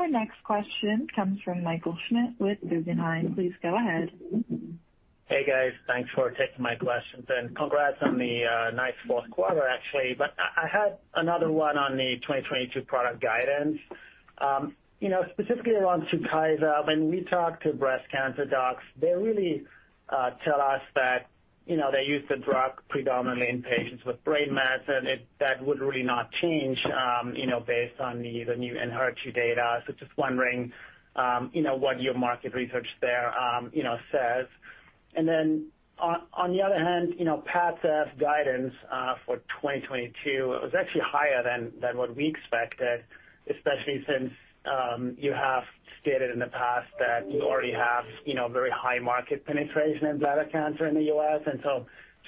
[0.00, 3.34] Our next question comes from Michael Schmidt with Guggenheim.
[3.34, 4.10] Please go ahead.
[5.28, 5.72] Hey, guys.
[5.88, 10.16] Thanks for taking my questions, and congrats on the uh, nice fourth quarter, actually.
[10.38, 13.76] I had another one on the 2022 product guidance.
[14.38, 19.64] Um, you know, specifically around TUKYSA, when we talk to breast cancer docs, they really
[20.08, 21.26] uh, tell us that,
[21.66, 25.08] you know, they use the drug predominantly in patients with brain mets, and
[25.40, 29.82] that would really not change, um, you know, based on the new ENHERTU data.
[29.98, 30.70] Just wondering,
[31.16, 33.32] um, you know, what your market research there,
[33.72, 34.46] you know, says
[35.26, 35.66] then
[35.98, 40.12] On the other hand, you know, PADCEV guidance uh, for 2022
[40.46, 43.02] was actually higher than what we expected,
[43.48, 44.30] especially since
[44.66, 45.64] um, you have
[46.02, 50.18] stated in the past that you already have you know very high market penetration in
[50.18, 51.40] bladder cancer in the U.S.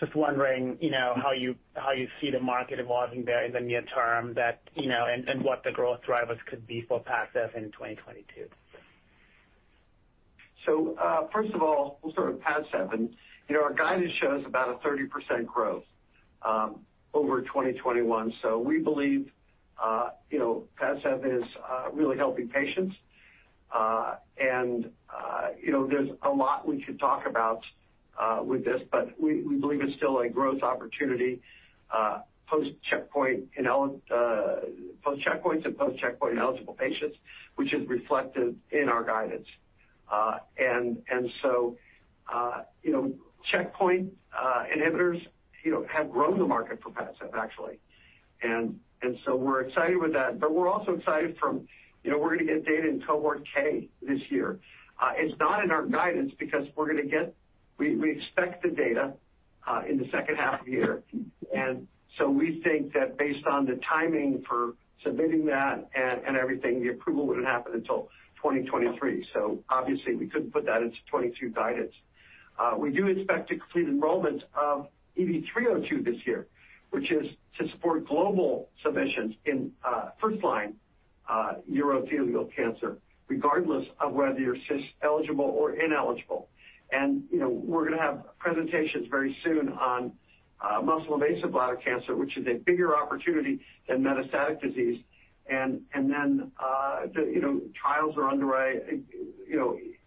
[0.00, 1.56] Just wondering you know, how you
[2.20, 5.72] see the market evolving there in the near term that you know, and what the
[5.72, 8.46] growth drivers could be for PADCEV in 2022.
[10.66, 13.08] So uh, First of all, we'll start with PADCEV.
[13.50, 15.82] Our guidance shows about a 30% growth
[16.46, 16.80] um,
[17.14, 18.32] over 2021.
[18.42, 19.28] So We believe
[19.82, 22.94] uh, PADCEV is uh, really helping patients.
[24.40, 24.90] and
[25.90, 27.60] There's a lot we could talk about
[28.44, 31.40] with this, but we believe it's still a growth opportunity
[32.50, 33.66] post-checkpoint and
[35.04, 35.66] post-checkpoint
[36.38, 37.16] eligible patients,
[37.56, 39.46] which is reflected in our guidance.
[40.10, 40.98] Uh, and
[41.42, 41.76] so,
[42.32, 43.12] uh, you know,
[43.52, 45.24] Checkpoint uh, inhibitors
[45.64, 47.78] you know, have grown the market for PADCEV, actually.
[48.42, 48.74] and
[49.24, 51.66] so We're excited with that, but we're also excited from
[52.04, 54.58] you know, we're going to get data in Cohort K this year.
[55.16, 57.34] It's not in our guidance because we are going to get,
[57.78, 59.14] we expect the data
[59.88, 61.02] in the second half of the year.
[61.52, 67.46] We think that based on the timing for submitting that and everything, the approval wouldn't
[67.46, 68.10] happen until
[68.42, 69.26] 2023.
[69.68, 71.92] Obviously we couldn't put that into 2022 guidance.
[72.58, 76.46] Uh, we do expect to complete enrollment of EV-302 this year,
[76.90, 77.26] which is
[77.58, 80.74] to support global submissions in uh, first-line
[81.28, 82.96] uh, urothelial cancer,
[83.28, 86.48] regardless of whether you're CIS eligible or ineligible.
[86.90, 90.12] You know, we're gonna have presentations very soon on
[90.84, 94.98] muscle-invasive bladder cancer, which is a bigger opportunity than metastatic disease,
[95.48, 96.98] and then uh,
[97.80, 98.80] Trials are underway,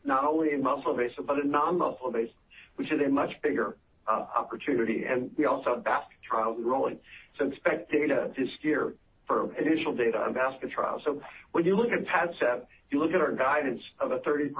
[0.05, 2.33] not only in muscle invasive, but in non-muscle invasive,
[2.75, 3.77] which is a much bigger
[4.07, 5.05] uh, opportunity.
[5.05, 6.97] And We also have basket trials enrolling.
[7.37, 8.93] so Expect data this year
[9.27, 11.01] for initial data on basket trials.
[11.05, 11.21] So
[11.53, 12.61] When you look at PADCEV,
[12.91, 14.51] you look at our guidance of a 30%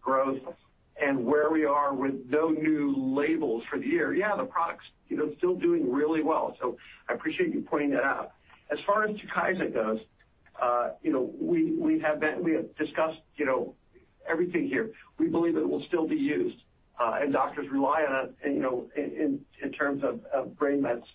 [0.00, 0.38] growth
[1.02, 4.14] and where we are with no new labels for the year.
[4.14, 4.84] Yeah, the product's
[5.36, 6.56] still doing really well.
[6.60, 6.76] So
[7.08, 8.32] I appreciate you pointing that out.
[8.70, 9.98] As far as TUKYSA goes,
[10.60, 10.90] uh,
[11.40, 12.20] we have
[12.76, 13.20] discussed
[14.28, 14.90] everything here.
[15.18, 16.56] We believe it will still be used,
[17.00, 21.06] uh, and doctors rely on it in terms of brain mets.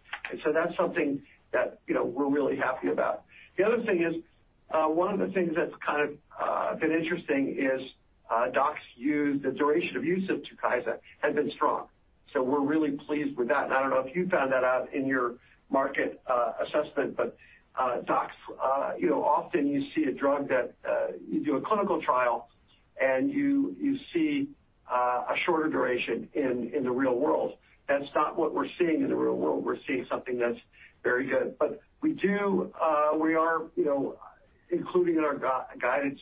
[0.44, 3.24] That's something that we're really happy about.
[3.58, 4.16] The other thing is,
[4.72, 7.82] uh, one of the things that's kind of been interesting is
[8.54, 11.86] docs use the duration of use of TUKYSA has been strong.
[12.36, 13.72] We're really pleased with that.
[13.72, 15.36] I don't know if you found that out in your
[15.74, 17.20] market uh, assessment.
[17.76, 20.76] Uh, docs, uh, often you see a drug that
[21.28, 22.48] you do a clinical trial
[23.02, 24.48] and you see
[24.96, 27.54] a shorter duration in the real world.
[27.90, 29.66] That's not what we're seeing in the real world.
[29.66, 30.60] We're seeing something that's
[31.04, 31.56] very good.
[32.04, 32.12] We
[33.36, 33.62] are
[34.72, 36.20] including in our guidance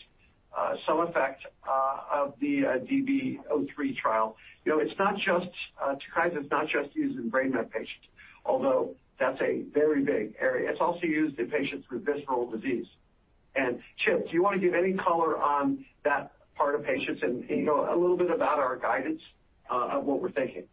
[0.87, 4.37] some effect of the DB03 trial.
[4.65, 5.47] It's not just
[5.85, 8.07] TUKYSA, it's not just used in brain met patients,
[8.45, 10.69] although that's a very big area.
[10.72, 12.88] It's also used in patients with visceral disease.
[13.97, 17.95] Chip, do you want to give any color on that part of patients and a
[17.95, 19.22] little bit about our guidance
[19.72, 20.63] uh, of what we're thinking?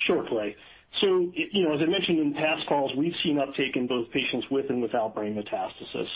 [0.00, 0.54] Sure, Clay.
[1.02, 5.14] As I mentioned in past calls, we've seen uptake in both patients with and without
[5.14, 6.08] brain metastasis.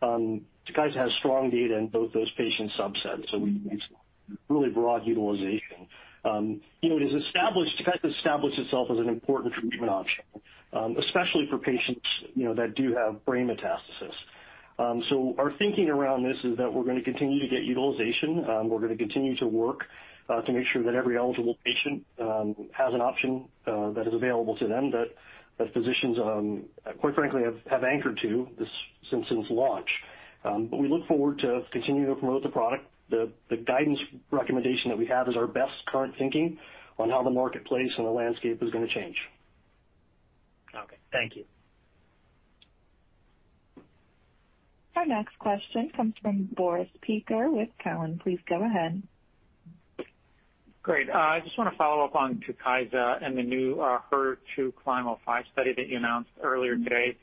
[0.00, 3.82] Um, TUKYSA has strong data in both those patient subsets, so we've seen
[4.48, 5.86] really broad utilization.
[6.24, 7.20] Um, TUKYSA
[8.04, 10.24] established itself as an important treatment option
[10.74, 12.02] um, especially for patients
[12.34, 14.12] that do have brain metastasis.
[14.76, 15.02] Um,
[15.38, 18.44] our thinking around this is that we're going to continue to get utilization.
[18.48, 19.84] Um, we're going to continue to work
[20.28, 24.56] uh, to make sure that every eligible patient has an option uh, that is available
[24.56, 26.18] to them that physicians,
[27.00, 28.48] quite frankly, have anchored to
[29.10, 29.88] since launch.
[30.72, 32.84] We look forward to continuing to promote the product.
[33.10, 33.30] The
[33.64, 34.00] guidance
[34.32, 36.58] recommendation that we have is our best current thinking
[36.98, 39.16] on how the marketplace and the landscape is going to change.
[41.14, 41.44] Thank you.
[44.96, 48.18] Our next question comes from Boris Peaker with Cowen.
[48.22, 49.00] Please go ahead.
[50.82, 51.08] Great.
[51.10, 55.88] I just want to follow up on TUKYSA and the new HER2CLIMB-05 uh, study that
[55.88, 57.16] you announced earlier today.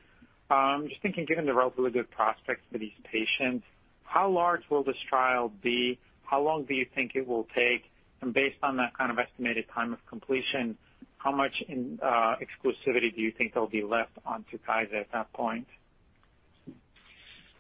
[0.50, 3.64] Um, just thinking, given the relatively good prospects for these patients,
[4.04, 6.00] how large will this trial be?
[6.24, 7.84] How long do you think it will take?
[8.34, 10.78] Based on that kind of estimated time of completion,
[11.24, 11.64] how much
[12.02, 15.68] uh, exclusivity do you think there'll be left on TUKYSA at that point?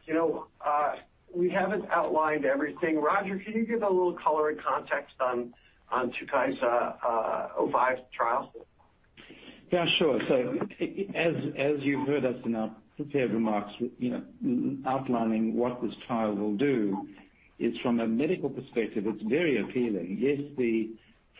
[0.07, 0.95] You know, uh,
[1.33, 2.99] We haven't outlined everything.
[2.99, 5.53] Roger, can you give a little color and context on
[5.93, 8.51] TUKYSA-05 uh, trial?
[9.71, 10.19] Yeah, sure.
[11.15, 16.57] As you heard us in our prepared remarks you know, outlining what this trial will
[16.57, 17.07] do
[17.59, 20.17] is from a medical perspective, it's very appealing.
[20.19, 20.89] Yes, the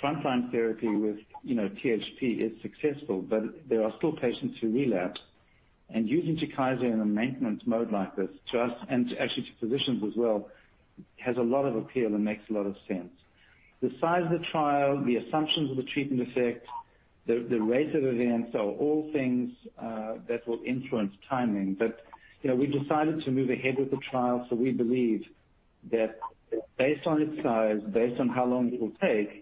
[0.04, 1.18] frontline therapy with
[1.48, 5.20] THP is successful, but there are still patients who relapse.
[5.94, 10.16] Using TUKYSA in a maintenance mode like this, to us and actually to physicians as
[10.16, 10.48] well,
[11.18, 13.10] has a lot of appeal and makes a lot of sense.
[13.82, 16.66] The size of the trial, the assumptions of the treatment effect,
[17.28, 21.78] the rate of events are all things uh, that will influence timing.
[22.44, 25.24] We've decided to move ahead with the trial, so we believe
[25.92, 26.20] that
[26.78, 29.41] based on its size, based on how long it will take,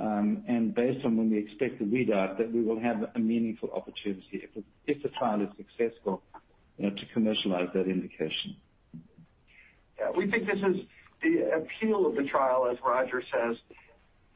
[0.00, 3.70] um, and Based on when we expect the readout, that we will have a meaningful
[3.72, 4.46] opportunity,
[4.86, 6.22] if the trial is successful,
[6.78, 8.56] to commercialize that indication.
[9.98, 10.10] Yeah.
[10.14, 10.82] We think this is
[11.22, 13.56] the appeal of the trial, as Roger says,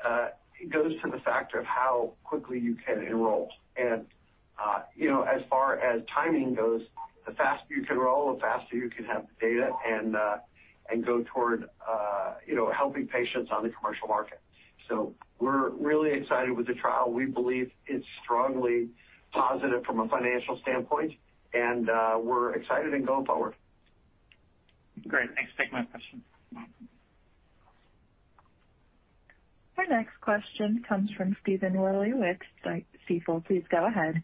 [0.03, 0.29] uh,
[0.73, 3.51] goes to the factor of how quickly you can enroll.
[3.79, 3.99] Uh,
[4.95, 6.81] you know, As far as timing goes,
[7.27, 10.37] the faster you can enroll, the faster you can have the data and uh,
[11.05, 11.65] go toward
[12.47, 14.40] you know helping patients on the commercial market.
[14.91, 17.11] So We're really excited with the trial.
[17.11, 18.89] We believe it's strongly
[19.33, 21.13] positive from a financial standpoint,
[21.55, 23.55] and uh, we're excited and going forward.
[25.09, 25.31] Great.
[25.37, 26.23] Thanks for taking my question.
[29.79, 32.37] Our next question comes from Stephen Willey with
[33.09, 33.43] Stifel.
[33.47, 34.23] Please go ahead.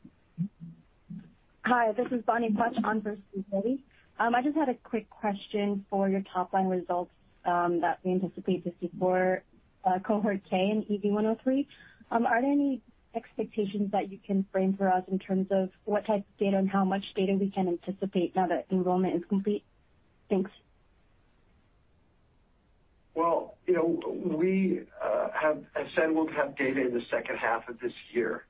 [1.64, 3.78] Hi, this is Bonnie Butch on for Steve Willey.
[4.18, 7.10] Um, I just had a quick question for your top-line results
[7.46, 9.42] um, that we anticipate to see for
[9.84, 11.66] uh, cohort K in EV-103.
[12.10, 12.80] Um, are there any
[13.14, 16.68] expectations that you can frame for us in terms of what type of data and
[16.68, 19.62] how much data we can anticipate now that enrollment is complete?
[20.28, 20.50] Thanks.
[23.14, 24.00] Well, you know,
[24.36, 25.62] we uh, have
[25.94, 28.44] said we'll have data in the second half of this year.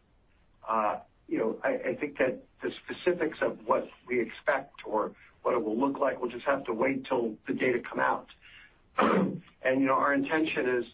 [0.68, 0.96] Uh,
[1.28, 5.12] you know, I think that the specifics of what we expect or
[5.42, 8.28] what it will look like, we'll just have to wait till the data come out.
[9.02, 10.84] you know, Our intention is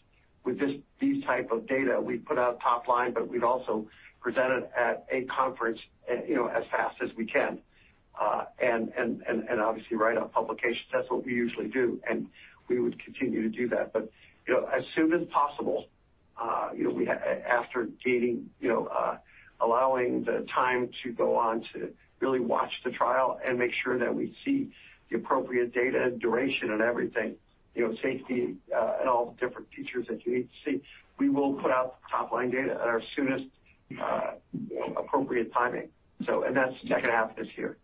[0.44, 0.56] with
[1.00, 2.00] these type of data.
[2.00, 3.86] We put out top line, but we'd also
[4.20, 5.78] present it at a conference
[6.08, 6.14] eh,
[6.56, 7.58] as fast as we can.
[8.20, 8.44] Uh,
[9.64, 10.82] obviously write up publications.
[10.92, 12.26] That's what we usually do, and
[12.68, 13.92] we would continue to do that.
[13.96, 15.86] As soon as possible,
[16.38, 16.70] uh,
[17.48, 19.16] after gating, uh,
[19.60, 21.88] allowing the time to go on to
[22.20, 24.68] really watch the trial and make sure that we see
[25.10, 27.36] the appropriate data and duration and everything,
[27.74, 30.82] you know, safety, uh, and all the different features that you need to see,
[31.18, 33.44] we will put out top-line data at our soonest,
[33.88, 34.34] you uh,
[34.96, 35.88] appropriate timing.
[36.20, 37.76] That's second half of this year.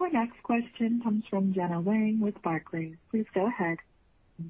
[0.00, 2.94] Our next question comes from Gena Wang with Barclays.
[3.10, 3.78] Please go ahead.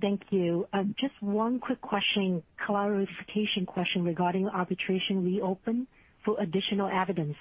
[0.01, 0.66] Thank you.
[0.72, 5.87] Um, just one quick question, clarification question regarding arbitration reopen
[6.24, 7.37] for additional evidence.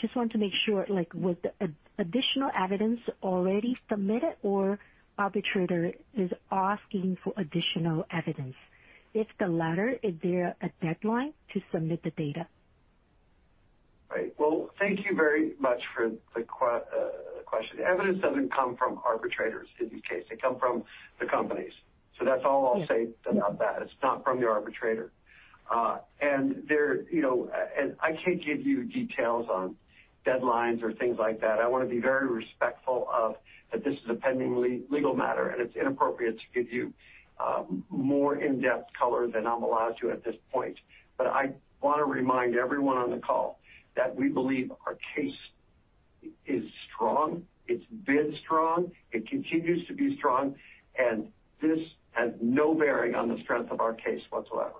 [0.00, 1.52] Just want to make sure, like, was the
[1.98, 4.78] additional evidence already submitted or
[5.18, 8.56] arbitrator is asking for additional evidence?
[9.14, 12.46] If the latter, is there a deadline to submit the data?
[14.10, 14.34] Right.
[14.38, 17.10] Well, thank you very much for the uh,
[17.46, 17.78] question.
[17.80, 20.24] Evidence doesn't come from arbitrators in these cases.
[20.30, 20.84] They come from
[21.20, 21.72] the companies.
[22.18, 23.80] So That's all I'll say about that.
[23.82, 25.10] It's not from the arbitrator.
[25.70, 27.50] and uh, and there, you know,
[28.00, 29.74] I can't give you details on
[30.26, 31.58] deadlines or things like that.
[31.58, 33.34] I want to be very respectful of
[33.72, 36.92] that this is a pending legal matter, and it's inappropriate to give you
[37.40, 40.76] um, more in-depth color than I'm allowed to at this point.
[41.20, 41.50] I
[41.80, 43.60] want to remind everyone on the call
[43.96, 45.32] that we believe our case
[46.46, 47.44] is strong.
[47.68, 48.90] It's been strong.
[49.12, 50.56] It continues to be strong,
[50.98, 51.28] and
[51.60, 51.78] this
[52.10, 54.72] has no bearing on the strength of our case whatsoever.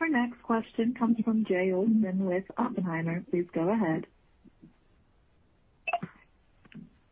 [0.00, 3.22] Our next question comes from Jay Olson with Oppenheimer.
[3.30, 4.06] Please go ahead.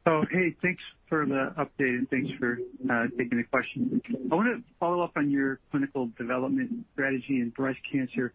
[0.06, 2.56] Oh, hey, thanks for the update, and thanks for
[2.90, 4.00] uh, taking the question.
[4.32, 8.32] I want to follow up on your clinical development strategy in breast cancer.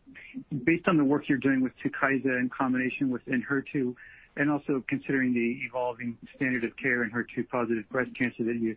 [0.66, 3.95] Based on the work you're doing with TUKYSA in combination with ENHERTU,
[4.38, 8.76] and also considering the evolving standard of care in HER2-positive breast cancer that you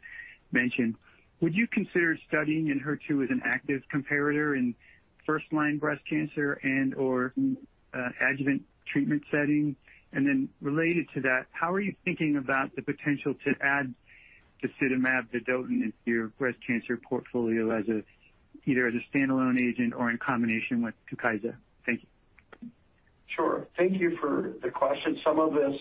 [0.53, 0.95] mentioned,
[1.43, 4.75] would you consider studying ENHERTU as an active comparator in
[5.27, 7.35] first-line breast cancer and/or
[7.95, 9.77] uh, adjuvant treatment setting?
[10.61, 13.93] Related to that, how are you thinking about the potential to add
[14.65, 17.77] disitamab vedotin into your breast cancer portfolio
[18.65, 21.55] either as a standalone agent or in combination with TUKYSA?
[21.87, 22.69] Thank you.
[23.35, 23.67] Sure.
[23.77, 25.19] Thank you for the question.
[25.25, 25.79] Some of this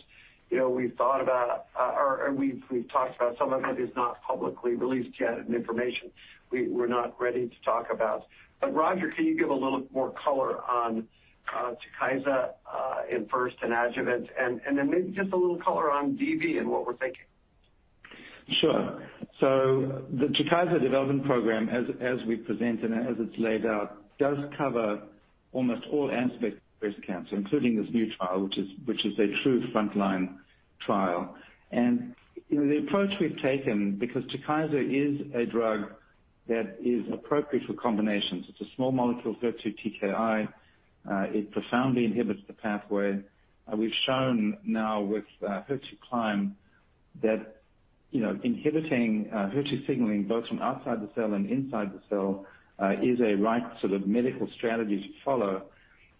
[0.51, 3.37] we've thought about, uh, or we've talked about.
[3.37, 6.11] Some of it is not publicly released yet in information
[6.51, 8.25] we're not ready to talk about.
[8.63, 11.07] Roger, can you give a little more color on
[11.55, 16.17] uh, TUKYSA uh, in first and adjuvant, and then maybe just a little color on
[16.17, 17.25] DV and what we're thinking?
[18.49, 19.01] Sure.
[19.39, 25.01] The TUKYSA development program, as we present and as it's laid out, does cover
[25.53, 28.43] almost all aspects of breast cancer, including this new trial,
[28.85, 30.35] which is a true frontline
[30.79, 31.35] trial.
[31.71, 34.83] The approach we've taken, because TUKYSA
[35.21, 35.91] is a drug
[36.47, 38.45] that is appropriate for combinations.
[38.49, 40.47] It's a small molecule HER2 TKI.
[41.33, 43.19] It profoundly inhibits the pathway.
[43.71, 46.53] Uh, we've shown now with HER2CLIMB uh,
[47.23, 47.61] that
[48.11, 52.45] inhibiting HER2 uh, signaling both from outside the cell and inside the cell
[53.01, 55.63] is a right sort of medical strategy to follow.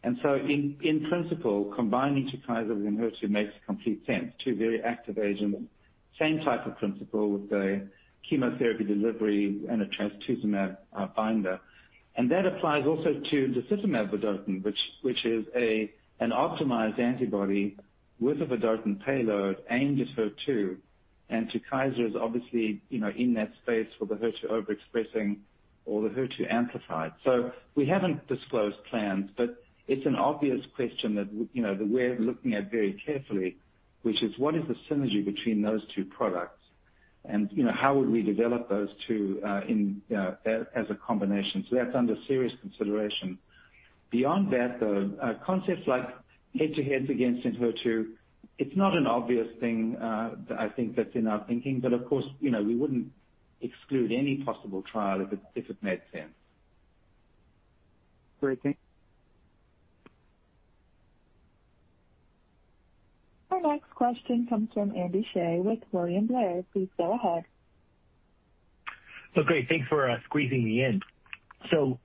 [0.03, 4.31] In principle, combining TUKYSA with ENHERTU makes complete sense.
[4.43, 5.57] Two very active agents,
[6.19, 7.87] same type of principle with a
[8.29, 11.59] chemotherapy delivery and a trastuzumab uh, binder.
[12.27, 17.77] That applies also to disitamab vedotin, which is an optimized antibody
[18.19, 20.77] with a vedotin payload aimed at HER2.
[21.29, 25.37] TUKYSA is obviously in that space for the HER2 overexpressing
[25.85, 27.11] or the HER2 amplified.
[27.75, 33.57] We haven't disclosed plans, but it's an obvious question that we're looking at very carefully,
[34.03, 36.59] which is what is the synergy between those two products?
[37.29, 39.61] and how would we develop those two uh,
[40.15, 40.35] uh,
[40.75, 41.65] as a combination.
[41.71, 43.37] That's under serious consideration.
[44.11, 46.07] Beyond that, though, uh, concepts like
[46.57, 48.05] head-to-heads against ENHERTU,
[48.57, 51.81] it's not an obvious thing, I think, that's in our thinking.
[51.81, 53.11] But Of course, we wouldn't
[53.61, 56.31] exclude any possible trial if it made sense.
[58.39, 58.61] Great.
[58.61, 58.79] Thank you.
[64.05, 66.63] question comes from Andy Hsieh with William Blair.
[66.73, 67.43] Please go ahead.
[69.35, 69.67] Oh, great.
[69.67, 71.01] Thanks for uh, squeezing me in.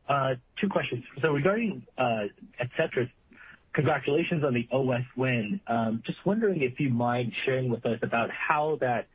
[0.09, 1.05] Uh, two questions.
[1.23, 3.37] Regarding ADCETRIS, uh,
[3.75, 5.61] congratulations on the OS win.
[5.67, 9.07] Um, just wondering if you mind sharing with us about how that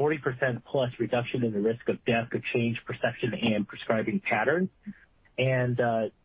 [0.00, 4.68] 40% plus reduction in the risk of death could change perception and prescribing patterns.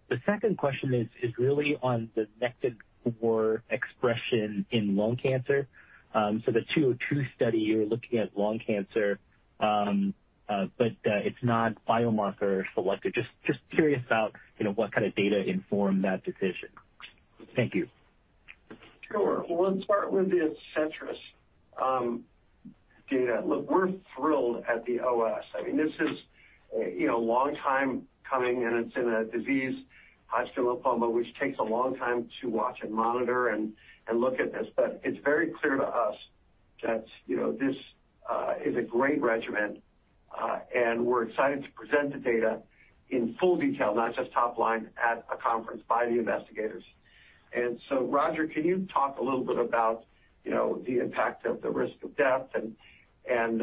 [0.10, 5.68] The second question is really on the Nectin-4 expression in lung cancer.
[6.14, 9.20] Um, the 202 study, you're looking at lung cancer,
[9.60, 10.14] um,
[10.48, 13.14] uh, but uh, it's not biomarker selected.
[13.46, 14.34] Just curious about
[14.76, 16.70] what kind of data informed that decision.
[17.56, 17.88] Thank you.
[19.12, 19.46] Sure.
[19.50, 21.18] Well, let's start with the ADCETRIS
[21.82, 22.24] um,
[23.10, 23.42] data.
[23.46, 25.44] Look, we're thrilled at the OS.
[25.74, 26.18] This is
[26.78, 29.82] a uh, long time coming, and it's in a disease,
[30.28, 33.74] Hodgkin lymphoma, which takes a long time to watch and monitor, and
[34.08, 34.68] and look at this.
[34.76, 36.16] but It's very clear to us
[36.84, 37.06] that
[37.60, 37.76] this
[38.30, 39.82] uh, is a great regimen,
[40.40, 42.60] uh, and we're excited to present the data
[43.10, 46.84] in full detail, not just top line, at a conference by the investigators.
[47.56, 50.04] And so, Roger, can you talk a little bit about
[50.44, 53.58] the impact of the risk of death and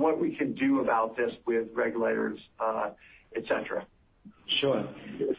[0.00, 2.90] what we can do about this with regulators, uh,
[3.36, 3.84] et cetera?
[4.60, 4.86] Sure.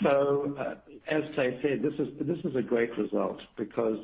[0.01, 0.75] So, uh,
[1.07, 3.99] As Clay said, this is a great result because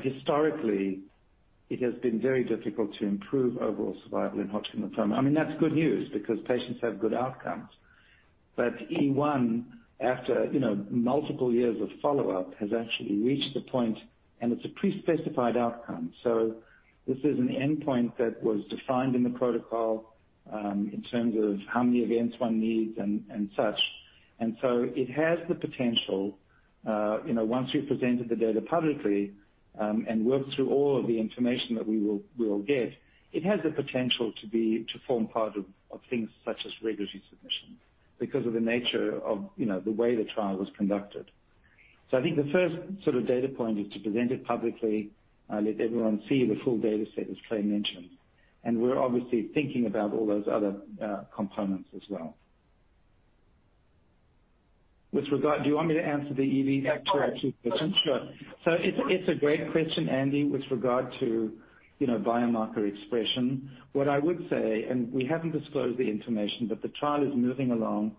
[0.00, 1.00] historically
[1.70, 5.34] it has been very difficult to improve overall survival in Hodgkin lymphoma.
[5.34, 7.68] That's good news because patients have good outcomes.
[8.56, 9.64] But E1,
[10.00, 10.48] after
[10.90, 13.98] multiple years of follow-up, has actually reached the point,
[14.40, 16.12] and it's a pre-specified outcome.
[16.22, 16.56] So,
[17.06, 20.14] This is an endpoint that was defined in the protocol,
[20.50, 23.78] um, in terms of how many events one needs and such.
[24.40, 26.36] It has the potential,
[26.86, 29.32] uh, once we've presented the data publicly,
[29.78, 32.92] um, and worked through all of the information that we will get,
[33.32, 35.66] it has the potential to form part of
[36.10, 37.76] things such as regulatory submission
[38.20, 41.30] because of the nature of the way the trial was conducted.
[42.12, 45.10] I think the first sort of data point is to present it publicly,
[45.52, 48.08] uh, let everyone see the full data set as Clay mentioned.
[48.64, 52.36] We're obviously thinking about all those other uh, components as well
[55.14, 55.62] with regard.
[55.62, 57.94] Do you want me to answer the EV Factor II question?
[58.04, 58.20] Sure.
[58.66, 61.52] It's a great question, Andy, with regard to,
[62.00, 63.70] you know, biomarker expression.
[63.92, 67.70] What I would say, and we haven't disclosed the information, but the trial is moving
[67.70, 68.12] along,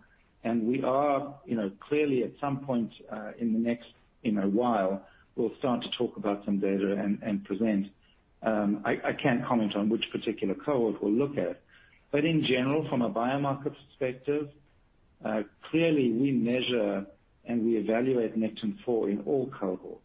[0.46, 3.90] and we are, you know, clearly at some point, uh, in the next,
[4.24, 7.88] you know, while, we'll start to talk about some data and present.
[8.42, 11.62] Um, I can't comment on which particular cohort we'll look at.
[12.14, 14.48] In general, from a biomarker perspective,
[15.72, 17.06] Clearly, we measure
[17.46, 20.02] and we evaluate Nectin-4 in all cohorts.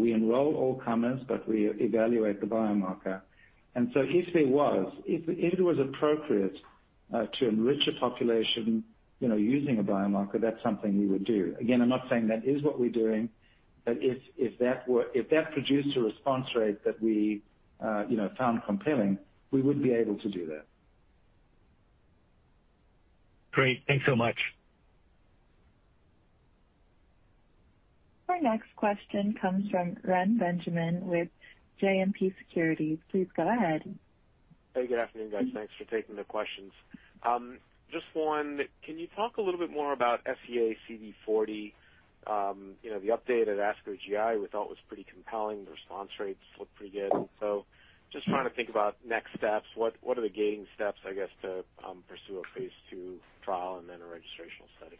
[0.00, 3.22] We enroll all comers, but we evaluate the biomarker.
[3.74, 3.88] If
[5.54, 6.56] it was appropriate
[7.12, 8.84] uh, to enrich a population
[9.20, 11.54] using a biomarker, that's something we would do.
[11.60, 13.28] Again, I'm not saying that is what we're doing,
[13.84, 14.58] but if
[15.26, 17.42] that produced a response rate that we
[17.84, 18.04] uh,
[18.38, 19.18] found compelling,
[19.50, 20.66] we would be able to do that.
[23.56, 23.80] Great.
[23.88, 24.36] Thanks so much.
[28.28, 31.28] Our next question comes from Reni Benjamin with
[31.82, 32.98] JMP Securities.
[33.10, 33.82] Please go ahead.
[34.74, 35.44] Hey, good afternoon, guys.
[35.54, 36.70] Thanks for taking the questions.
[37.22, 37.56] Um,
[37.90, 41.72] just one, can you talk a little bit more about SEA CD40?
[42.26, 45.64] Um, the update at ASCO GI we thought was pretty compelling.
[45.64, 47.64] The response rates look pretty good.
[48.12, 49.66] Just trying to think about next steps.
[49.74, 53.88] What are the gating steps, I guess, to um, pursue a phase II trial and
[53.88, 54.96] then a registrational study?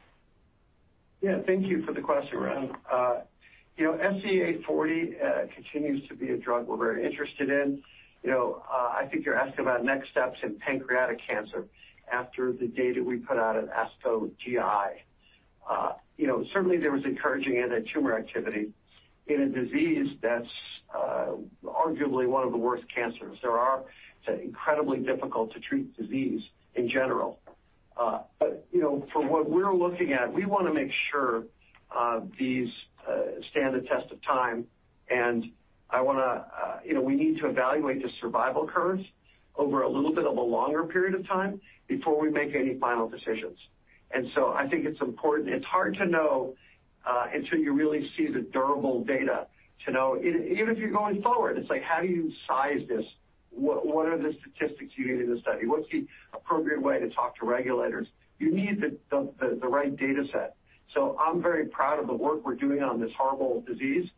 [1.22, 1.40] Yeah.
[1.46, 2.70] Thank you for the question, Ren.
[2.90, 3.20] Uh,
[3.78, 7.82] know, cd 40 uh, continues to be a drug we're very interested in.
[8.28, 8.32] Uh,
[8.72, 11.66] I think you're asking about next steps in pancreatic cancer
[12.10, 15.02] after the data we put out at ASCO GI.
[16.52, 18.72] Certainly, there was encouraging anti-tumor activity
[19.28, 20.48] in a disease that's
[20.94, 21.32] uh,
[21.64, 23.38] arguably one of the worst cancers.
[23.42, 26.40] It's an incredibly difficult to treat disease
[26.76, 27.38] in general.
[27.96, 28.18] Uh,
[29.12, 31.44] for what we're looking at, we want to make sure
[31.96, 32.68] uh, these
[33.50, 34.66] stand the test of time,
[35.10, 35.44] and
[37.04, 39.02] we need to evaluate the survival curves
[39.56, 43.08] over a little bit of a longer period of time before we make any final
[43.08, 43.56] decisions.
[44.14, 45.48] I think it's important.
[45.50, 46.54] It's hard to know
[47.06, 49.46] uh, until you really see the durable data
[49.84, 50.16] to know.
[50.16, 53.04] Even if you're going forward, it's like, how do you size this?
[53.52, 55.66] What are the statistics you need in the study?
[55.68, 56.04] What's the
[56.34, 58.08] appropriate way to talk to regulators?
[58.40, 59.30] You need the
[59.68, 60.56] right data set.
[60.98, 64.10] I'm very proud of the work we're doing on this horrible disease.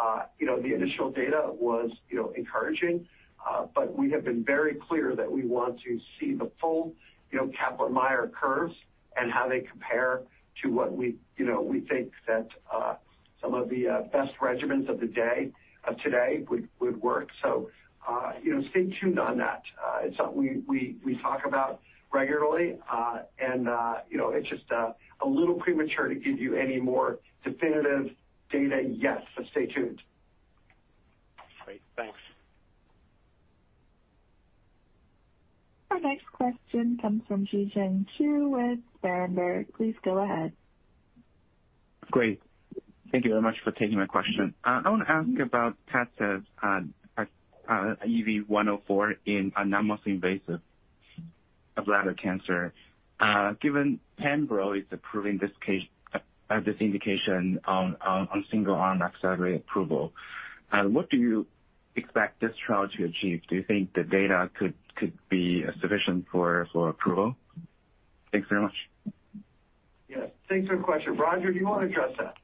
[0.00, 1.90] Uh, the initial data was
[2.36, 3.06] encouraging,
[3.48, 6.92] uh, but we have been very clear that we want to see the full
[7.58, 8.74] Kaplan-Meier curves
[9.16, 10.20] and how they compare
[10.62, 12.94] to what we you know, we think that uh,
[13.42, 15.50] some of the uh, best regimens of the day
[15.86, 17.28] of today would work.
[17.44, 19.62] Uh, you know, Stay tuned on that.
[20.02, 21.80] It's something we talk about
[22.12, 22.76] regularly.
[23.40, 24.94] you know, It's just a
[25.26, 28.10] little premature to give you any more definitive
[28.50, 30.00] data yet, but stay tuned.
[31.64, 31.80] Great.
[31.96, 32.16] Thanks.
[35.94, 39.66] Our next question comes from Zhiqiang Shu with Berenberg.
[39.76, 40.50] Please go ahead.
[42.10, 42.42] Great.
[43.12, 44.54] Thank you very much for taking my question.
[44.64, 45.40] Uh, I want to ask mm-hmm.
[45.42, 47.24] about PADCEV's uh,
[47.68, 50.60] uh, EV-104 in non-muscle-invasive
[51.84, 52.72] bladder cancer.
[53.60, 55.52] Given pembro is approving this
[56.80, 60.12] indication on single-arm accelerated approval,
[60.72, 61.46] what do you
[61.96, 63.42] expect this trial to achieve?
[63.48, 64.74] Do you think the data could
[65.28, 67.36] be sufficient for approval?
[68.32, 68.74] Thanks very much.
[70.08, 70.30] Yes.
[70.48, 71.16] Thanks for the question.
[71.16, 72.34] Roger, do you want to address that?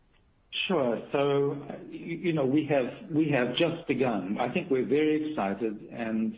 [0.69, 1.01] Sure.
[1.13, 1.57] So
[1.91, 2.69] we
[3.29, 4.39] have just begun.
[4.41, 6.37] I think we're very excited, and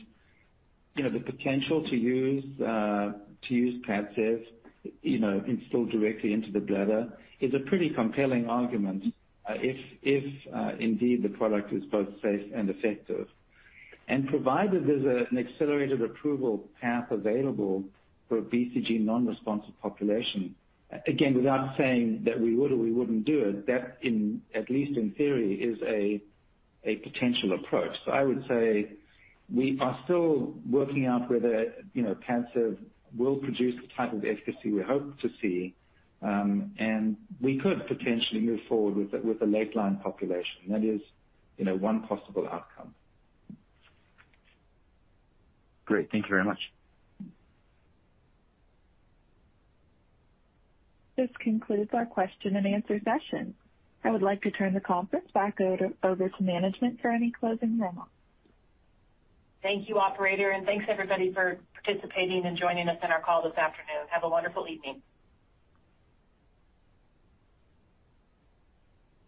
[0.96, 4.42] you know the potential to use PADCEV uh,
[5.02, 7.10] instilled directly into the bladder
[7.40, 9.04] is a pretty compelling argument.
[9.48, 13.26] Uh, if uh, indeed the product is both safe and effective.
[14.28, 17.82] Provided there's an accelerated approval path available
[18.28, 20.54] for a BCG non-responsive population,
[21.06, 23.98] again, without saying that we would or we wouldn't do it, that
[24.54, 26.22] at least in theory, is a
[26.98, 27.92] potential approach.
[28.10, 28.92] I would say
[29.52, 32.76] we are still working out whether you know PADCEV
[33.18, 35.74] will produce the type of efficacy we hope to see
[36.22, 36.70] um,
[37.40, 40.62] we could potentially move forward with a late line population.
[40.70, 41.00] That is
[41.58, 42.94] you know, one possible outcome.
[45.84, 46.10] Great.
[46.10, 46.58] Thank you very much.
[51.16, 53.54] This concludes our question and answer session.
[54.04, 58.10] I would like to turn the conference back over to management for any closing remarks.
[59.62, 63.56] Thank you, operator, and thanks everybody for participating and joining us on our call this
[63.56, 64.08] afternoon.
[64.10, 65.02] Have a wonderful evening.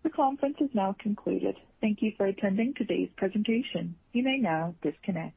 [0.04, 1.56] The conference is now concluded.
[1.80, 3.94] Thank you for attending today's presentation.
[4.12, 5.34] You may now disconnect.